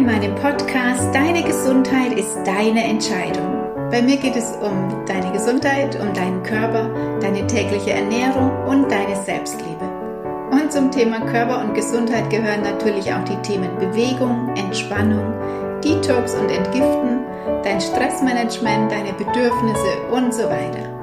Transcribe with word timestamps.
in 0.00 0.06
meinem 0.06 0.34
Podcast 0.36 1.14
Deine 1.14 1.42
Gesundheit 1.42 2.14
ist 2.18 2.34
deine 2.46 2.84
Entscheidung. 2.84 3.90
Bei 3.90 4.00
mir 4.00 4.16
geht 4.16 4.34
es 4.34 4.50
um 4.62 5.04
deine 5.06 5.30
Gesundheit, 5.30 5.94
um 6.00 6.14
deinen 6.14 6.42
Körper, 6.42 6.88
deine 7.20 7.46
tägliche 7.46 7.90
Ernährung 7.90 8.50
und 8.66 8.90
deine 8.90 9.14
Selbstliebe. 9.14 9.84
Und 10.52 10.72
zum 10.72 10.90
Thema 10.90 11.20
Körper 11.20 11.60
und 11.60 11.74
Gesundheit 11.74 12.30
gehören 12.30 12.62
natürlich 12.62 13.12
auch 13.12 13.24
die 13.24 13.36
Themen 13.42 13.76
Bewegung, 13.78 14.48
Entspannung, 14.56 15.34
Detox 15.84 16.34
und 16.34 16.50
Entgiften, 16.50 17.20
dein 17.62 17.80
Stressmanagement, 17.80 18.90
deine 18.90 19.12
Bedürfnisse 19.12 20.00
und 20.10 20.32
so 20.32 20.44
weiter. 20.44 20.99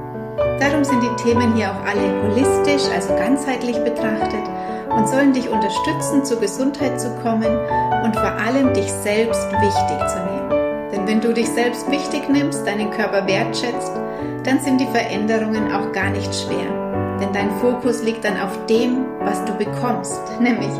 Darum 0.60 0.84
sind 0.84 1.04
die 1.04 1.24
Themen 1.24 1.56
hier 1.56 1.72
auch 1.72 1.86
alle 1.86 2.24
holistisch, 2.24 2.90
also 2.94 3.16
ganzheitlich 3.16 3.78
betrachtet 3.84 4.44
und 4.90 5.08
sollen 5.08 5.34
dich 5.34 5.50
unterstützen, 5.50 6.26
zur 6.26 6.40
Gesundheit 6.40 7.00
zu 7.00 7.10
kommen 7.22 7.60
und 8.04 8.16
vor 8.16 8.32
allem 8.46 8.74
dich 8.74 8.92
selbst 8.92 9.48
wichtig 9.52 10.08
zu 10.08 10.18
nehmen. 10.26 10.50
Denn 10.92 11.08
wenn 11.08 11.22
du 11.22 11.34
dich 11.34 11.48
selbst 11.50 11.90
wichtig 11.92 12.28
nimmst, 12.30 12.66
deinen 12.66 12.90
Körper 12.90 13.28
wertschätzt, 13.28 13.92
dann 14.44 14.60
sind 14.60 14.82
die 14.82 14.88
Veränderungen 14.88 15.72
auch 15.72 15.92
gar 15.92 16.10
nicht 16.10 16.34
schwer. 16.34 16.88
Denn 17.20 17.34
dein 17.34 17.52
Fokus 17.60 18.04
liegt 18.04 18.24
dann 18.24 18.40
auf 18.40 18.66
dem, 18.68 19.06
was 19.20 19.44
du 19.46 19.54
bekommst, 19.54 20.20
nämlich 20.40 20.72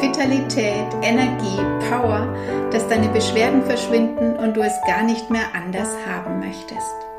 Vitalität, 0.00 0.86
Energie, 1.02 1.60
Power, 1.90 2.26
dass 2.70 2.88
deine 2.88 3.08
Beschwerden 3.08 3.62
verschwinden 3.62 4.36
und 4.36 4.56
du 4.56 4.62
es 4.62 4.74
gar 4.86 5.02
nicht 5.02 5.30
mehr 5.30 5.46
anders 5.54 5.90
haben 6.08 6.38
möchtest. 6.40 7.15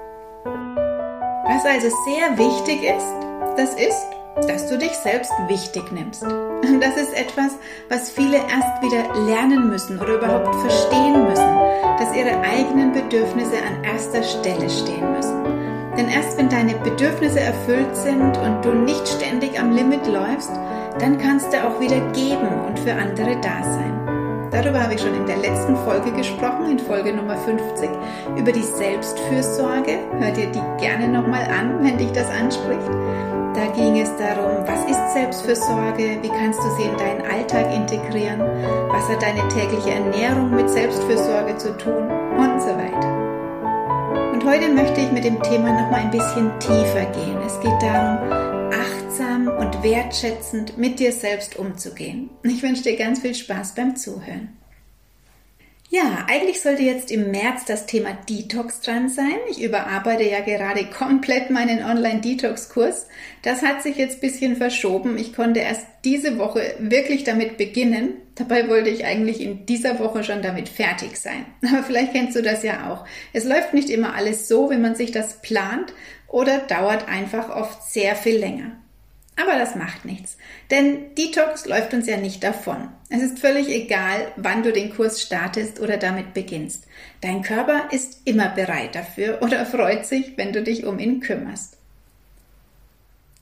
Was 1.57 1.65
also 1.65 1.89
sehr 2.05 2.37
wichtig 2.37 2.83
ist, 2.83 3.15
das 3.57 3.73
ist, 3.73 4.05
dass 4.47 4.69
du 4.69 4.77
dich 4.77 4.91
selbst 4.91 5.31
wichtig 5.47 5.91
nimmst. 5.91 6.21
Das 6.21 6.95
ist 6.97 7.17
etwas, 7.17 7.53
was 7.89 8.11
viele 8.11 8.37
erst 8.37 8.83
wieder 8.83 9.11
lernen 9.25 9.67
müssen 9.67 9.99
oder 9.99 10.17
überhaupt 10.17 10.53
verstehen 10.53 11.23
müssen, 11.27 11.57
dass 11.97 12.15
ihre 12.15 12.39
eigenen 12.41 12.93
Bedürfnisse 12.93 13.55
an 13.57 13.83
erster 13.83 14.21
Stelle 14.21 14.69
stehen 14.69 15.11
müssen. 15.15 15.43
Denn 15.97 16.09
erst 16.09 16.37
wenn 16.37 16.47
deine 16.47 16.75
Bedürfnisse 16.75 17.39
erfüllt 17.39 17.95
sind 17.95 18.37
und 18.37 18.63
du 18.63 18.73
nicht 18.73 19.07
ständig 19.07 19.59
am 19.59 19.71
Limit 19.71 20.05
läufst, 20.05 20.51
dann 20.99 21.17
kannst 21.17 21.51
du 21.51 21.57
auch 21.57 21.79
wieder 21.79 22.01
geben 22.11 22.65
und 22.67 22.79
für 22.79 22.93
andere 22.93 23.35
da 23.41 23.63
sein. 23.63 23.96
Darüber 24.51 24.81
habe 24.81 24.93
ich 24.93 25.01
schon 25.01 25.13
in 25.13 25.25
der 25.25 25.37
letzten 25.37 25.75
Folge 25.77 26.11
gesprochen, 26.11 26.71
in 26.71 26.79
Folge 26.79 27.13
Nummer 27.13 27.35
50, 27.35 27.89
über 28.37 28.51
die 28.51 28.63
Selbstfürsorge. 28.63 29.99
Hör 30.19 30.31
dir 30.31 30.47
die 30.47 30.61
gerne 30.79 31.07
nochmal 31.07 31.43
an, 31.43 31.83
wenn 31.83 31.97
dich 31.97 32.11
das 32.13 32.29
anspricht. 32.29 32.87
Da 33.53 33.65
ging 33.75 33.99
es 33.99 34.11
darum, 34.17 34.65
was 34.65 34.85
ist 34.89 35.13
Selbstfürsorge, 35.13 36.19
wie 36.21 36.29
kannst 36.29 36.59
du 36.59 36.69
sie 36.77 36.83
in 36.83 36.97
deinen 36.97 37.21
Alltag 37.21 37.73
integrieren, 37.73 38.39
was 38.89 39.09
hat 39.09 39.21
deine 39.21 39.47
tägliche 39.49 39.91
Ernährung 39.91 40.55
mit 40.55 40.69
Selbstfürsorge 40.69 41.57
zu 41.57 41.75
tun 41.77 42.07
und 42.37 42.61
so 42.61 42.69
weiter. 42.69 43.27
Und 44.31 44.45
heute 44.45 44.69
möchte 44.69 45.01
ich 45.01 45.11
mit 45.11 45.25
dem 45.25 45.41
Thema 45.41 45.73
noch 45.73 45.89
mal 45.89 46.01
ein 46.01 46.11
bisschen 46.11 46.51
tiefer 46.59 47.05
gehen. 47.11 47.37
Es 47.45 47.59
geht 47.59 47.81
darum, 47.81 48.46
wertschätzend 49.83 50.77
mit 50.77 50.99
dir 50.99 51.11
selbst 51.11 51.55
umzugehen. 51.57 52.29
Ich 52.43 52.63
wünsche 52.63 52.83
dir 52.83 52.97
ganz 52.97 53.19
viel 53.19 53.35
Spaß 53.35 53.75
beim 53.75 53.95
Zuhören. 53.95 54.57
Ja, 55.89 56.25
eigentlich 56.27 56.61
sollte 56.61 56.83
jetzt 56.83 57.11
im 57.11 57.31
März 57.31 57.63
das 57.65 57.85
Thema 57.85 58.17
Detox 58.27 58.81
dran 58.81 59.07
sein. 59.07 59.37
Ich 59.49 59.61
überarbeite 59.61 60.23
ja 60.23 60.41
gerade 60.41 60.85
komplett 60.85 61.49
meinen 61.49 61.81
Online-Detox-Kurs. 61.81 63.07
Das 63.41 63.61
hat 63.61 63.83
sich 63.83 63.95
jetzt 63.95 64.17
ein 64.17 64.21
bisschen 64.21 64.55
verschoben. 64.57 65.17
Ich 65.17 65.33
konnte 65.33 65.61
erst 65.61 65.85
diese 66.03 66.39
Woche 66.39 66.75
wirklich 66.79 67.23
damit 67.23 67.57
beginnen. 67.57 68.15
Dabei 68.35 68.67
wollte 68.67 68.89
ich 68.89 69.05
eigentlich 69.05 69.39
in 69.39 69.65
dieser 69.65 69.99
Woche 69.99 70.25
schon 70.25 70.41
damit 70.41 70.67
fertig 70.67 71.15
sein. 71.15 71.45
Aber 71.69 71.83
vielleicht 71.83 72.11
kennst 72.11 72.35
du 72.35 72.41
das 72.41 72.63
ja 72.63 72.91
auch. 72.91 73.05
Es 73.31 73.45
läuft 73.45 73.73
nicht 73.73 73.89
immer 73.89 74.13
alles 74.13 74.49
so, 74.49 74.69
wie 74.69 74.77
man 74.77 74.95
sich 74.95 75.11
das 75.11 75.41
plant 75.41 75.93
oder 76.27 76.57
dauert 76.59 77.07
einfach 77.07 77.49
oft 77.49 77.89
sehr 77.89 78.15
viel 78.17 78.37
länger. 78.37 78.75
Aber 79.39 79.59
das 79.59 79.75
macht 79.75 80.03
nichts, 80.03 80.35
denn 80.71 81.13
Detox 81.15 81.67
läuft 81.67 81.93
uns 81.93 82.07
ja 82.07 82.17
nicht 82.17 82.43
davon. 82.43 82.89
Es 83.09 83.21
ist 83.21 83.37
völlig 83.37 83.69
egal, 83.69 84.31
wann 84.35 84.63
du 84.63 84.73
den 84.73 84.93
Kurs 84.93 85.21
startest 85.21 85.79
oder 85.79 85.97
damit 85.97 86.33
beginnst. 86.33 86.87
Dein 87.21 87.43
Körper 87.43 87.89
ist 87.91 88.21
immer 88.25 88.49
bereit 88.49 88.95
dafür 88.95 89.39
oder 89.41 89.65
freut 89.65 90.07
sich, 90.07 90.37
wenn 90.37 90.53
du 90.53 90.63
dich 90.63 90.85
um 90.85 90.97
ihn 90.97 91.19
kümmerst. 91.19 91.77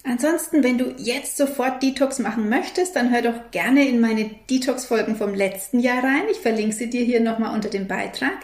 Ansonsten, 0.03 0.63
wenn 0.63 0.77
du 0.77 0.93
jetzt 0.97 1.37
sofort 1.37 1.81
Detox 1.81 2.19
machen 2.19 2.47
möchtest, 2.47 2.95
dann 2.95 3.11
hör 3.11 3.23
doch 3.23 3.51
gerne 3.51 3.87
in 3.87 3.99
meine 3.99 4.29
Detox-Folgen 4.49 5.15
vom 5.15 5.33
letzten 5.33 5.79
Jahr 5.79 6.03
rein. 6.03 6.23
Ich 6.29 6.37
verlinke 6.37 6.75
sie 6.75 6.91
dir 6.91 7.03
hier 7.03 7.21
nochmal 7.21 7.55
unter 7.55 7.69
dem 7.69 7.87
Beitrag. 7.87 8.37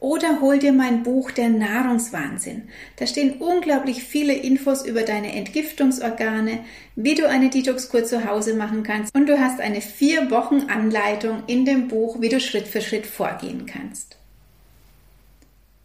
Oder 0.00 0.40
hol 0.40 0.58
dir 0.58 0.72
mein 0.72 1.02
Buch 1.02 1.30
Der 1.30 1.50
Nahrungswahnsinn. 1.50 2.62
Da 2.96 3.06
stehen 3.06 3.34
unglaublich 3.34 4.02
viele 4.02 4.32
Infos 4.32 4.86
über 4.86 5.02
deine 5.02 5.34
Entgiftungsorgane, 5.34 6.60
wie 6.96 7.14
du 7.14 7.28
eine 7.28 7.50
Detox-Kur 7.50 8.04
zu 8.04 8.24
Hause 8.24 8.54
machen 8.54 8.82
kannst 8.82 9.14
und 9.14 9.28
du 9.28 9.38
hast 9.38 9.60
eine 9.60 9.82
vier 9.82 10.30
Wochen 10.30 10.70
Anleitung 10.70 11.42
in 11.46 11.66
dem 11.66 11.88
Buch, 11.88 12.20
wie 12.20 12.30
du 12.30 12.40
Schritt 12.40 12.66
für 12.66 12.80
Schritt 12.80 13.06
vorgehen 13.06 13.66
kannst. 13.66 14.16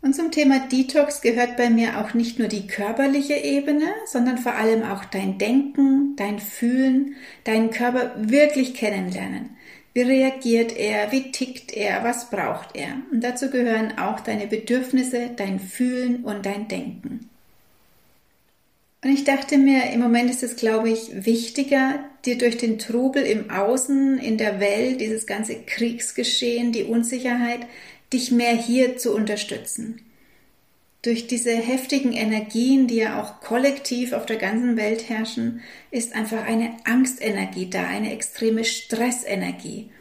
Und 0.02 0.16
zum 0.16 0.32
Thema 0.32 0.60
Detox 0.60 1.22
gehört 1.22 1.58
bei 1.58 1.70
mir 1.70 2.00
auch 2.00 2.14
nicht 2.14 2.40
nur 2.40 2.48
die 2.48 2.68
körperliche 2.68 3.34
Ebene, 3.34 3.88
sondern 4.06 4.38
vor 4.38 4.54
allem 4.54 4.84
auch 4.84 5.04
dein 5.04 5.40
Denken, 5.40 6.16
dein 6.16 6.40
Fühlen, 6.40 7.16
deinen 7.44 7.72
Körper 7.72 8.12
wirklich 8.16 8.76
kennenlernen. 8.76 9.58
Wie 9.96 10.02
reagiert 10.02 10.76
er? 10.76 11.14
Wie 11.14 11.32
tickt 11.32 11.72
er? 11.72 12.04
Was 12.04 12.30
braucht 12.30 12.76
er? 12.76 12.98
Und 13.12 13.24
dazu 13.24 13.50
gehören 13.50 13.98
auch 13.98 14.20
deine 14.20 14.46
Bedürfnisse, 14.46 15.30
dein 15.34 15.58
Fühlen 15.58 16.26
und 16.26 16.46
dein 16.46 16.68
Denken. 16.68 17.30
Und 19.02 19.12
ich 19.12 19.24
dachte 19.24 19.58
mir, 19.58 19.92
im 19.94 20.02
Moment 20.02 20.30
ist 20.30 20.44
es, 20.44 20.58
glaube 20.58 20.90
ich, 20.90 21.26
wichtiger, 21.26 22.04
dir 22.26 22.38
durch 22.38 22.58
den 22.58 22.78
Trubel 22.78 23.24
im 23.24 23.50
Außen, 23.50 24.18
in 24.18 24.38
der 24.38 24.60
Welt, 24.60 25.00
dieses 25.00 25.28
ganze 25.28 25.56
Kriegsgeschehen, 25.62 26.74
die 26.74 26.84
Unsicherheit, 26.84 27.62
dich 28.12 28.32
mehr 28.32 28.54
hier 28.54 28.98
zu 28.98 29.16
unterstützen 29.16 30.02
durch 31.06 31.28
diese 31.28 31.52
heftigen 31.52 32.14
Energien, 32.14 32.88
die 32.88 32.96
ja 32.96 33.22
auch 33.22 33.40
kollektiv 33.40 34.12
auf 34.14 34.26
der 34.26 34.38
ganzen 34.38 34.76
Welt 34.76 35.08
herrschen, 35.08 35.62
ist 35.92 36.16
einfach 36.16 36.44
eine 36.46 36.76
Angstenergie 36.84 37.70
da, 37.70 37.84
eine 37.84 38.12
extreme 38.12 38.64
Stressenergie. 38.64 39.92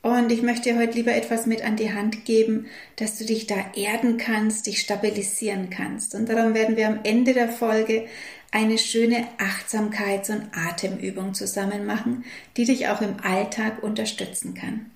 Und 0.00 0.32
ich 0.32 0.40
möchte 0.40 0.70
dir 0.70 0.78
heute 0.78 0.96
lieber 0.96 1.14
etwas 1.14 1.44
mit 1.44 1.62
an 1.62 1.76
die 1.76 1.92
Hand 1.92 2.24
geben, 2.24 2.68
dass 2.94 3.18
du 3.18 3.26
dich 3.26 3.46
da 3.46 3.56
erden 3.74 4.16
kannst, 4.16 4.66
dich 4.66 4.80
stabilisieren 4.80 5.68
kannst. 5.68 6.14
Und 6.14 6.28
darum 6.28 6.54
werden 6.54 6.76
wir 6.76 6.86
am 6.86 7.00
Ende 7.02 7.34
der 7.34 7.48
Folge 7.48 8.06
eine 8.50 8.78
schöne 8.78 9.26
Achtsamkeits- 9.38 10.30
und 10.30 10.48
Atemübung 10.56 11.34
zusammen 11.34 11.84
machen, 11.84 12.24
die 12.56 12.64
dich 12.64 12.88
auch 12.88 13.02
im 13.02 13.16
Alltag 13.22 13.82
unterstützen 13.82 14.54
kann. 14.54 14.90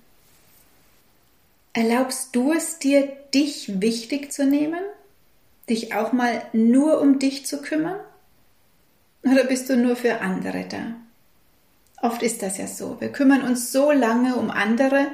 Erlaubst 1.73 2.35
du 2.35 2.51
es 2.51 2.79
dir, 2.79 3.07
dich 3.33 3.81
wichtig 3.81 4.31
zu 4.31 4.45
nehmen? 4.45 4.81
Dich 5.69 5.93
auch 5.93 6.13
mal 6.13 6.41
nur 6.53 7.01
um 7.01 7.19
dich 7.19 7.45
zu 7.45 7.61
kümmern? 7.61 7.99
Oder 9.23 9.43
bist 9.43 9.69
du 9.69 9.77
nur 9.77 9.95
für 9.95 10.21
andere 10.21 10.65
da? 10.67 10.95
Oft 12.01 12.23
ist 12.23 12.41
das 12.41 12.57
ja 12.57 12.67
so. 12.67 12.99
Wir 12.99 13.11
kümmern 13.11 13.43
uns 13.43 13.71
so 13.71 13.91
lange 13.91 14.35
um 14.35 14.49
andere, 14.49 15.07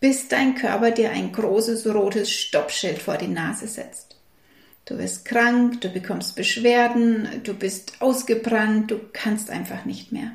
bis 0.00 0.28
dein 0.28 0.54
Körper 0.54 0.90
dir 0.90 1.10
ein 1.10 1.32
großes 1.32 1.86
rotes 1.86 2.30
Stoppschild 2.30 3.00
vor 3.00 3.16
die 3.16 3.28
Nase 3.28 3.66
setzt. 3.66 4.16
Du 4.84 4.98
wirst 4.98 5.24
krank, 5.24 5.80
du 5.80 5.88
bekommst 5.88 6.36
Beschwerden, 6.36 7.28
du 7.44 7.54
bist 7.54 8.00
ausgebrannt, 8.00 8.90
du 8.90 8.98
kannst 9.12 9.50
einfach 9.50 9.84
nicht 9.84 10.10
mehr. 10.12 10.32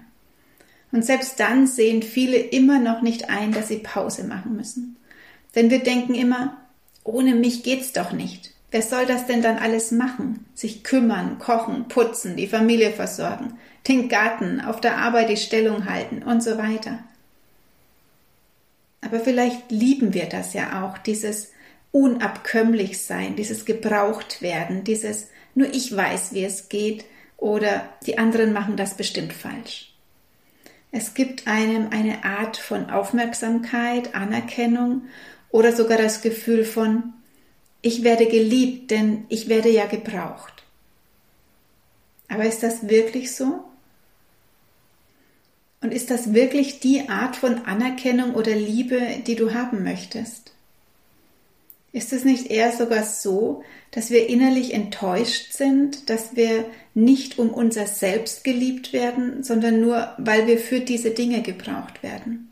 Und 0.91 1.03
selbst 1.03 1.39
dann 1.39 1.67
sehen 1.67 2.01
viele 2.01 2.37
immer 2.37 2.79
noch 2.79 3.01
nicht 3.01 3.29
ein, 3.29 3.51
dass 3.51 3.67
sie 3.67 3.79
Pause 3.79 4.23
machen 4.23 4.55
müssen. 4.55 4.95
Denn 5.53 5.69
wir 5.69 5.79
denken 5.79 6.15
immer, 6.15 6.57
ohne 7.03 7.35
mich 7.35 7.63
geht's 7.63 7.91
doch 7.91 8.11
nicht. 8.11 8.54
Wer 8.75 8.81
soll 8.81 9.05
das 9.05 9.25
denn 9.25 9.41
dann 9.41 9.57
alles 9.57 9.91
machen? 9.91 10.45
Sich 10.53 10.83
kümmern, 10.83 11.39
kochen, 11.39 11.87
putzen, 11.87 12.35
die 12.35 12.45
Familie 12.45 12.91
versorgen, 12.91 13.57
den 13.87 14.09
Garten, 14.09 14.59
auf 14.59 14.81
der 14.81 14.97
Arbeit 14.97 15.29
die 15.29 15.37
Stellung 15.37 15.85
halten 15.85 16.23
und 16.23 16.43
so 16.43 16.57
weiter. 16.57 16.99
Aber 18.99 19.21
vielleicht 19.21 19.71
lieben 19.71 20.13
wir 20.13 20.25
das 20.25 20.53
ja 20.53 20.83
auch, 20.83 20.97
dieses 20.97 21.53
unabkömmlich 21.93 23.01
sein, 23.01 23.37
dieses 23.37 23.63
gebraucht 23.63 24.41
werden, 24.41 24.83
dieses 24.83 25.29
nur 25.53 25.73
ich 25.73 25.95
weiß, 25.95 26.33
wie 26.33 26.43
es 26.43 26.67
geht 26.67 27.05
oder 27.37 27.87
die 28.05 28.17
anderen 28.17 28.51
machen 28.51 28.75
das 28.75 28.97
bestimmt 28.97 29.31
falsch. 29.31 29.95
Es 30.91 31.13
gibt 31.13 31.47
einem 31.47 31.91
eine 31.91 32.25
Art 32.25 32.57
von 32.57 32.89
Aufmerksamkeit, 32.89 34.15
Anerkennung 34.15 35.03
oder 35.49 35.71
sogar 35.71 35.97
das 35.97 36.21
Gefühl 36.21 36.65
von 36.65 37.13
ich 37.85 38.03
werde 38.03 38.25
geliebt, 38.25 38.89
denn 38.89 39.25
ich 39.29 39.47
werde 39.47 39.69
ja 39.69 39.85
gebraucht. 39.85 40.63
Aber 42.27 42.43
ist 42.43 42.63
das 42.63 42.89
wirklich 42.89 43.35
so? 43.35 43.63
Und 45.81 45.93
ist 45.93 46.09
das 46.09 46.33
wirklich 46.33 46.79
die 46.79 47.09
Art 47.09 47.35
von 47.35 47.65
Anerkennung 47.65 48.33
oder 48.33 48.55
Liebe, 48.55 48.99
die 49.27 49.35
du 49.35 49.53
haben 49.53 49.83
möchtest? 49.83 50.53
Ist 51.91 52.11
es 52.11 52.25
nicht 52.25 52.49
eher 52.49 52.71
sogar 52.71 53.03
so, 53.03 53.63
dass 53.91 54.09
wir 54.09 54.29
innerlich 54.29 54.73
enttäuscht 54.73 55.53
sind, 55.53 56.09
dass 56.09 56.35
wir 56.35 56.65
nicht 56.95 57.37
um 57.37 57.51
unser 57.51 57.85
Selbst 57.85 58.43
geliebt 58.43 58.93
werden, 58.93 59.43
sondern 59.43 59.79
nur, 59.79 60.11
weil 60.17 60.47
wir 60.47 60.57
für 60.57 60.79
diese 60.79 61.11
Dinge 61.11 61.43
gebraucht 61.43 62.01
werden? 62.01 62.49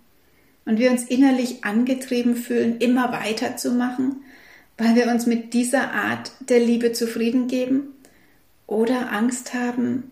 Und 0.65 0.77
wir 0.77 0.91
uns 0.91 1.05
innerlich 1.05 1.63
angetrieben 1.63 2.35
fühlen, 2.35 2.77
immer 2.77 3.11
weiterzumachen, 3.11 4.23
weil 4.77 4.95
wir 4.95 5.07
uns 5.07 5.25
mit 5.25 5.53
dieser 5.53 5.91
Art 5.91 6.31
der 6.39 6.59
Liebe 6.59 6.93
zufrieden 6.93 7.47
geben? 7.47 7.93
Oder 8.67 9.11
Angst 9.11 9.53
haben, 9.53 10.11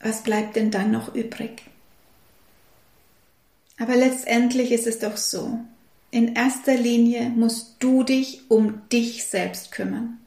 was 0.00 0.22
bleibt 0.22 0.56
denn 0.56 0.70
dann 0.70 0.90
noch 0.90 1.14
übrig? 1.14 1.62
Aber 3.78 3.96
letztendlich 3.96 4.72
ist 4.72 4.86
es 4.86 4.98
doch 4.98 5.16
so, 5.16 5.58
in 6.10 6.36
erster 6.36 6.76
Linie 6.76 7.30
musst 7.30 7.76
du 7.80 8.04
dich 8.04 8.42
um 8.48 8.82
dich 8.90 9.24
selbst 9.24 9.72
kümmern. 9.72 10.18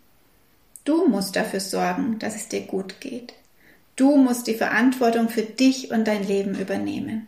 Du 0.84 1.08
musst 1.08 1.36
dafür 1.36 1.60
sorgen, 1.60 2.20
dass 2.20 2.36
es 2.36 2.50
dir 2.50 2.62
gut 2.62 3.00
geht. 3.00 3.34
Du 3.96 4.16
musst 4.16 4.48
die 4.48 4.54
Verantwortung 4.54 5.30
für 5.30 5.44
dich 5.44 5.92
und 5.92 6.08
dein 6.08 6.26
Leben 6.28 6.60
übernehmen. 6.60 7.28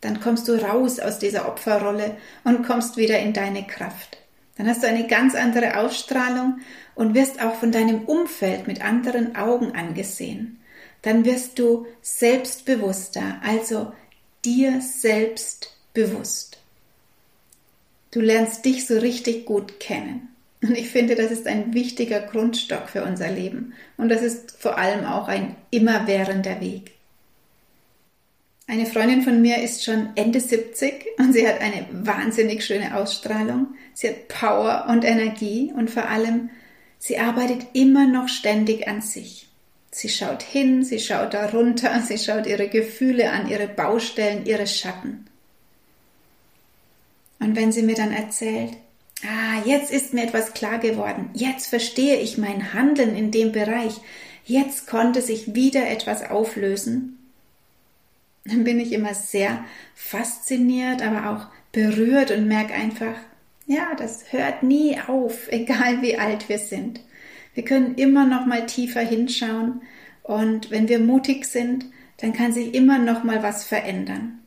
Dann 0.00 0.20
kommst 0.20 0.48
du 0.48 0.54
raus 0.54 0.98
aus 1.00 1.18
dieser 1.18 1.48
Opferrolle 1.48 2.16
und 2.44 2.66
kommst 2.66 2.96
wieder 2.96 3.18
in 3.18 3.32
deine 3.32 3.66
Kraft. 3.66 4.18
Dann 4.62 4.70
hast 4.70 4.84
du 4.84 4.86
eine 4.86 5.08
ganz 5.08 5.34
andere 5.34 5.76
Ausstrahlung 5.78 6.60
und 6.94 7.16
wirst 7.16 7.42
auch 7.42 7.56
von 7.56 7.72
deinem 7.72 8.04
Umfeld 8.04 8.68
mit 8.68 8.80
anderen 8.80 9.34
Augen 9.34 9.72
angesehen. 9.72 10.60
Dann 11.02 11.24
wirst 11.24 11.58
du 11.58 11.88
selbstbewusster, 12.00 13.40
also 13.42 13.92
dir 14.44 14.80
selbst 14.80 15.76
bewusst. 15.94 16.60
Du 18.12 18.20
lernst 18.20 18.64
dich 18.64 18.86
so 18.86 19.00
richtig 19.00 19.46
gut 19.46 19.80
kennen. 19.80 20.28
Und 20.62 20.78
ich 20.78 20.90
finde, 20.90 21.16
das 21.16 21.32
ist 21.32 21.48
ein 21.48 21.74
wichtiger 21.74 22.20
Grundstock 22.20 22.88
für 22.88 23.02
unser 23.02 23.32
Leben. 23.32 23.72
Und 23.96 24.10
das 24.10 24.22
ist 24.22 24.52
vor 24.60 24.78
allem 24.78 25.04
auch 25.04 25.26
ein 25.26 25.56
immerwährender 25.72 26.60
Weg. 26.60 26.92
Eine 28.66 28.86
Freundin 28.86 29.22
von 29.22 29.42
mir 29.42 29.60
ist 29.62 29.84
schon 29.84 30.10
Ende 30.14 30.40
70 30.40 31.06
und 31.18 31.32
sie 31.32 31.46
hat 31.46 31.60
eine 31.60 31.86
wahnsinnig 31.90 32.64
schöne 32.64 32.96
Ausstrahlung. 32.96 33.74
Sie 33.92 34.08
hat 34.08 34.28
Power 34.28 34.86
und 34.88 35.04
Energie 35.04 35.72
und 35.76 35.90
vor 35.90 36.08
allem, 36.08 36.50
sie 36.98 37.18
arbeitet 37.18 37.66
immer 37.72 38.06
noch 38.06 38.28
ständig 38.28 38.86
an 38.86 39.00
sich. 39.00 39.48
Sie 39.90 40.08
schaut 40.08 40.42
hin, 40.42 40.84
sie 40.84 41.00
schaut 41.00 41.34
darunter, 41.34 42.00
sie 42.06 42.18
schaut 42.18 42.46
ihre 42.46 42.68
Gefühle 42.68 43.30
an, 43.30 43.48
ihre 43.48 43.68
Baustellen, 43.68 44.46
ihre 44.46 44.66
Schatten. 44.66 45.26
Und 47.40 47.56
wenn 47.56 47.72
sie 47.72 47.82
mir 47.82 47.96
dann 47.96 48.12
erzählt, 48.12 48.72
ah, 49.24 49.60
jetzt 49.66 49.90
ist 49.90 50.14
mir 50.14 50.22
etwas 50.22 50.54
klar 50.54 50.78
geworden, 50.78 51.30
jetzt 51.34 51.66
verstehe 51.66 52.16
ich 52.16 52.38
mein 52.38 52.72
Handeln 52.72 53.16
in 53.16 53.32
dem 53.32 53.50
Bereich, 53.50 53.94
jetzt 54.44 54.86
konnte 54.86 55.20
sich 55.20 55.54
wieder 55.54 55.88
etwas 55.90 56.30
auflösen, 56.30 57.18
dann 58.44 58.64
bin 58.64 58.80
ich 58.80 58.92
immer 58.92 59.14
sehr 59.14 59.64
fasziniert, 59.94 61.02
aber 61.02 61.30
auch 61.30 61.46
berührt 61.72 62.30
und 62.30 62.46
merke 62.48 62.74
einfach, 62.74 63.14
ja, 63.66 63.94
das 63.96 64.32
hört 64.32 64.62
nie 64.62 64.98
auf, 65.06 65.48
egal 65.50 66.02
wie 66.02 66.18
alt 66.18 66.48
wir 66.48 66.58
sind. 66.58 67.00
Wir 67.54 67.64
können 67.64 67.96
immer 67.96 68.26
noch 68.26 68.46
mal 68.46 68.66
tiefer 68.66 69.00
hinschauen 69.00 69.82
und 70.22 70.70
wenn 70.70 70.88
wir 70.88 70.98
mutig 70.98 71.44
sind, 71.44 71.86
dann 72.18 72.32
kann 72.32 72.52
sich 72.52 72.74
immer 72.74 72.98
noch 72.98 73.24
mal 73.24 73.42
was 73.42 73.64
verändern. 73.64 74.38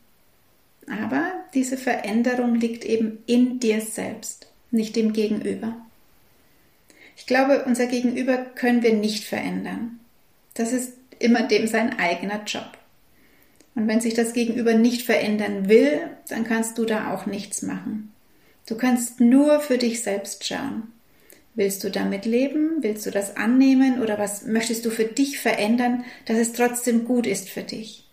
Aber 0.88 1.32
diese 1.54 1.76
Veränderung 1.76 2.54
liegt 2.54 2.84
eben 2.84 3.18
in 3.26 3.60
dir 3.60 3.80
selbst, 3.80 4.50
nicht 4.70 4.96
im 4.96 5.12
Gegenüber. 5.12 5.76
Ich 7.16 7.26
glaube, 7.26 7.64
unser 7.64 7.86
Gegenüber 7.86 8.36
können 8.36 8.82
wir 8.82 8.94
nicht 8.94 9.24
verändern. 9.24 10.00
Das 10.54 10.72
ist 10.72 10.92
immer 11.18 11.42
dem 11.42 11.66
sein 11.66 11.98
eigener 11.98 12.44
Job. 12.44 12.76
Und 13.76 13.86
wenn 13.86 14.00
sich 14.00 14.14
das 14.14 14.32
Gegenüber 14.32 14.74
nicht 14.74 15.02
verändern 15.02 15.68
will, 15.68 16.00
dann 16.28 16.44
kannst 16.44 16.78
du 16.78 16.84
da 16.84 17.14
auch 17.14 17.26
nichts 17.26 17.62
machen. 17.62 18.12
Du 18.66 18.76
kannst 18.76 19.20
nur 19.20 19.60
für 19.60 19.78
dich 19.78 20.02
selbst 20.02 20.44
schauen. 20.44 20.92
Willst 21.54 21.84
du 21.84 21.90
damit 21.90 22.24
leben? 22.24 22.78
Willst 22.80 23.06
du 23.06 23.10
das 23.10 23.36
annehmen? 23.36 24.02
Oder 24.02 24.18
was 24.18 24.44
möchtest 24.44 24.84
du 24.84 24.90
für 24.90 25.04
dich 25.04 25.38
verändern, 25.38 26.04
dass 26.24 26.38
es 26.38 26.52
trotzdem 26.52 27.04
gut 27.04 27.26
ist 27.26 27.48
für 27.48 27.62
dich? 27.62 28.04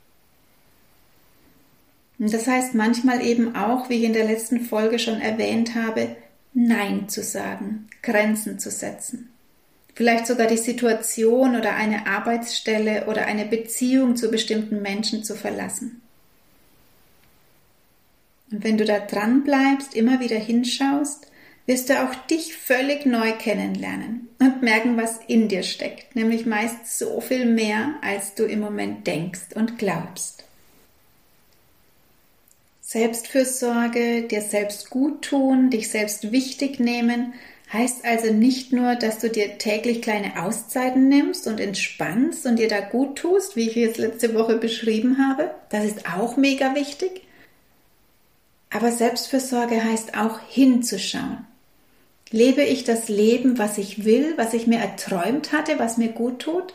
Und 2.19 2.33
das 2.33 2.45
heißt 2.45 2.75
manchmal 2.75 3.25
eben 3.25 3.55
auch, 3.55 3.89
wie 3.89 3.95
ich 3.95 4.03
in 4.03 4.13
der 4.13 4.25
letzten 4.25 4.61
Folge 4.61 4.99
schon 4.99 5.19
erwähnt 5.19 5.75
habe, 5.75 6.15
Nein 6.53 7.09
zu 7.09 7.23
sagen, 7.23 7.89
Grenzen 8.01 8.59
zu 8.59 8.69
setzen. 8.69 9.32
Vielleicht 9.95 10.25
sogar 10.25 10.47
die 10.47 10.57
Situation 10.57 11.55
oder 11.55 11.75
eine 11.75 12.07
Arbeitsstelle 12.07 13.05
oder 13.05 13.25
eine 13.25 13.45
Beziehung 13.45 14.15
zu 14.15 14.31
bestimmten 14.31 14.81
Menschen 14.81 15.23
zu 15.23 15.35
verlassen. 15.35 16.01
Und 18.51 18.63
wenn 18.63 18.77
du 18.77 18.85
da 18.85 18.99
dran 18.99 19.43
bleibst, 19.43 19.95
immer 19.95 20.19
wieder 20.19 20.37
hinschaust, 20.37 21.27
wirst 21.65 21.89
du 21.89 22.03
auch 22.03 22.13
dich 22.27 22.55
völlig 22.55 23.05
neu 23.05 23.31
kennenlernen 23.33 24.29
und 24.39 24.61
merken, 24.61 24.97
was 24.97 25.19
in 25.27 25.47
dir 25.47 25.63
steckt, 25.63 26.15
nämlich 26.15 26.45
meist 26.45 26.97
so 26.97 27.21
viel 27.21 27.45
mehr, 27.45 27.95
als 28.01 28.35
du 28.35 28.43
im 28.45 28.59
Moment 28.59 29.07
denkst 29.07 29.55
und 29.55 29.77
glaubst. 29.77 30.43
Selbstfürsorge, 32.81 34.23
dir 34.23 34.41
selbst 34.41 34.89
gut 34.89 35.23
tun, 35.23 35.69
dich 35.69 35.89
selbst 35.89 36.31
wichtig 36.31 36.79
nehmen, 36.79 37.33
heißt 37.73 38.05
also 38.05 38.31
nicht 38.31 38.71
nur, 38.71 38.95
dass 38.95 39.17
du 39.17 39.29
dir 39.29 39.57
täglich 39.57 40.01
kleine 40.01 40.43
Auszeiten 40.43 41.09
nimmst 41.09 41.47
und 41.47 41.59
entspannst 41.59 42.45
und 42.45 42.57
dir 42.57 42.67
da 42.67 42.79
gut 42.79 43.17
tust, 43.17 43.55
wie 43.55 43.67
ich 43.67 43.77
es 43.77 43.97
letzte 43.97 44.35
Woche 44.35 44.57
beschrieben 44.57 45.17
habe. 45.17 45.49
Das 45.69 45.83
ist 45.83 46.07
auch 46.07 46.37
mega 46.37 46.75
wichtig. 46.75 47.23
Aber 48.69 48.91
Selbstfürsorge 48.91 49.83
heißt 49.83 50.15
auch 50.17 50.39
hinzuschauen. 50.47 51.45
Lebe 52.29 52.63
ich 52.63 52.83
das 52.83 53.09
Leben, 53.09 53.57
was 53.57 53.77
ich 53.77 54.05
will, 54.05 54.33
was 54.37 54.53
ich 54.53 54.65
mir 54.65 54.79
erträumt 54.79 55.51
hatte, 55.51 55.77
was 55.77 55.97
mir 55.97 56.09
gut 56.09 56.39
tut? 56.39 56.73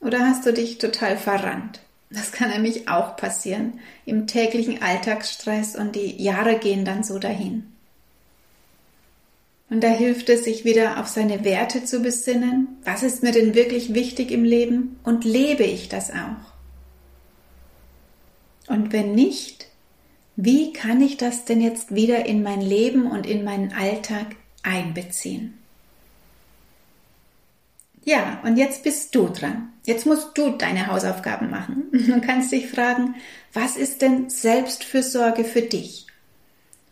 Oder 0.00 0.20
hast 0.20 0.46
du 0.46 0.52
dich 0.52 0.78
total 0.78 1.16
verrannt? 1.16 1.80
Das 2.10 2.30
kann 2.30 2.50
nämlich 2.50 2.88
auch 2.88 3.16
passieren 3.16 3.80
im 4.04 4.26
täglichen 4.26 4.80
Alltagsstress 4.82 5.76
und 5.76 5.96
die 5.96 6.22
Jahre 6.22 6.58
gehen 6.58 6.84
dann 6.84 7.02
so 7.02 7.18
dahin. 7.18 7.72
Und 9.68 9.82
da 9.82 9.88
hilft 9.88 10.28
es, 10.28 10.44
sich 10.44 10.64
wieder 10.64 11.00
auf 11.00 11.08
seine 11.08 11.44
Werte 11.44 11.84
zu 11.84 12.00
besinnen. 12.00 12.68
Was 12.84 13.02
ist 13.02 13.22
mir 13.22 13.32
denn 13.32 13.54
wirklich 13.54 13.94
wichtig 13.94 14.30
im 14.30 14.44
Leben? 14.44 15.00
Und 15.02 15.24
lebe 15.24 15.64
ich 15.64 15.88
das 15.88 16.10
auch? 16.10 16.54
Und 18.68 18.92
wenn 18.92 19.14
nicht, 19.14 19.66
wie 20.36 20.72
kann 20.72 21.00
ich 21.00 21.16
das 21.16 21.44
denn 21.44 21.60
jetzt 21.60 21.94
wieder 21.94 22.26
in 22.26 22.42
mein 22.42 22.60
Leben 22.60 23.10
und 23.10 23.26
in 23.26 23.42
meinen 23.42 23.72
Alltag 23.72 24.36
einbeziehen? 24.62 25.58
Ja, 28.04 28.40
und 28.44 28.56
jetzt 28.56 28.84
bist 28.84 29.14
du 29.16 29.28
dran. 29.28 29.72
Jetzt 29.84 30.06
musst 30.06 30.38
du 30.38 30.50
deine 30.50 30.86
Hausaufgaben 30.86 31.50
machen 31.50 31.88
und 32.12 32.20
kannst 32.20 32.52
dich 32.52 32.68
fragen, 32.68 33.16
was 33.52 33.76
ist 33.76 34.00
denn 34.00 34.30
Selbstfürsorge 34.30 35.42
für 35.42 35.62
dich? 35.62 36.06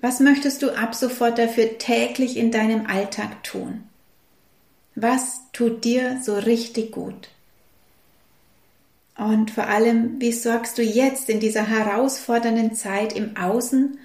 Was 0.05 0.21
möchtest 0.21 0.61
du 0.61 0.69
ab 0.69 0.95
sofort 0.95 1.39
dafür 1.39 1.79
täglich 1.79 2.37
in 2.37 2.51
deinem 2.51 2.85
Alltag 2.85 3.43
tun? 3.43 3.85
Was 4.95 5.41
tut 5.55 5.83
dir 5.83 6.21
so 6.23 6.35
richtig 6.35 6.93
gut? 6.93 7.31
Und 9.17 9.51
vor 9.51 9.67
allem, 9.67 10.21
wie 10.21 10.33
sorgst 10.33 10.77
du 10.77 10.83
jetzt 10.83 11.31
in 11.31 11.41
dieser 11.41 11.67
herausfordernden 11.67 12.75
Zeit 12.75 13.17
im 13.17 13.39
Außen 13.39 13.99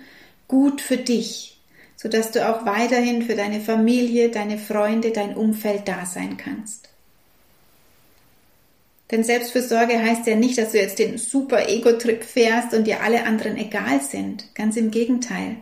gut 0.47 0.79
für 0.79 0.95
dich, 0.95 1.59
sodass 1.97 2.31
du 2.31 2.47
auch 2.47 2.65
weiterhin 2.65 3.23
für 3.23 3.35
deine 3.35 3.59
Familie, 3.59 4.29
deine 4.29 4.57
Freunde, 4.57 5.11
dein 5.11 5.35
Umfeld 5.35 5.85
da 5.85 6.05
sein 6.05 6.37
kannst? 6.37 6.87
Denn 9.11 9.25
Selbstfürsorge 9.25 10.01
heißt 10.01 10.25
ja 10.27 10.37
nicht, 10.37 10.57
dass 10.59 10.71
du 10.71 10.77
jetzt 10.77 10.97
den 10.97 11.17
super 11.17 11.67
Ego-Trip 11.67 12.23
fährst 12.23 12.73
und 12.73 12.87
dir 12.87 13.01
alle 13.01 13.25
anderen 13.25 13.57
egal 13.57 13.99
sind. 13.99 14.55
Ganz 14.55 14.77
im 14.77 14.91
Gegenteil. 14.91 15.57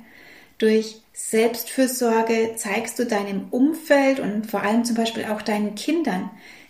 Durch 0.57 1.01
Selbstfürsorge 1.13 2.53
zeigst 2.55 2.97
du 2.99 3.05
deinem 3.05 3.47
Umfeld 3.51 4.19
und 4.19 4.47
vor 4.47 4.63
allem 4.63 4.85
zum 4.85 4.95
Beispiel 4.95 5.25
auch 5.25 5.41
deinen 5.41 5.75
Kindern, 5.75 6.29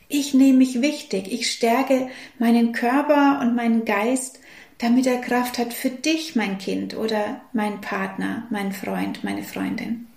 ich 0.10 0.34
nehme 0.34 0.60
mich 0.60 0.82
wichtig, 0.82 1.32
ich 1.32 1.52
stärke 1.52 2.10
meinen 2.40 2.72
Körper 2.72 3.40
und 3.42 3.56
meinen 3.56 3.84
Geist, 3.84 4.40
damit 4.78 5.06
er 5.06 5.20
Kraft 5.20 5.58
hat 5.58 5.74
für 5.74 5.90
dich, 5.90 6.36
mein 6.36 6.58
Kind 6.60 6.96
oder 6.96 7.42
mein 7.52 7.82
Partner, 7.82 8.48
mein 8.50 8.72
Freund, 8.72 9.24
meine 9.24 9.44
Freundin. 9.44 10.08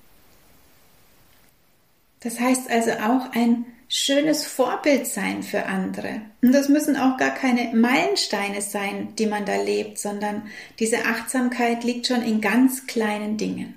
Das 2.20 2.38
heißt 2.38 2.70
also 2.70 2.92
auch 2.92 3.32
ein 3.32 3.64
schönes 3.92 4.46
Vorbild 4.46 5.08
sein 5.08 5.42
für 5.42 5.66
andere. 5.66 6.22
Und 6.42 6.52
das 6.52 6.68
müssen 6.68 6.96
auch 6.96 7.16
gar 7.16 7.34
keine 7.34 7.74
Meilensteine 7.74 8.62
sein, 8.62 9.14
die 9.18 9.26
man 9.26 9.44
da 9.44 9.60
lebt, 9.60 9.98
sondern 9.98 10.44
diese 10.78 11.04
Achtsamkeit 11.04 11.82
liegt 11.82 12.06
schon 12.06 12.22
in 12.22 12.40
ganz 12.40 12.86
kleinen 12.86 13.36
Dingen. 13.36 13.74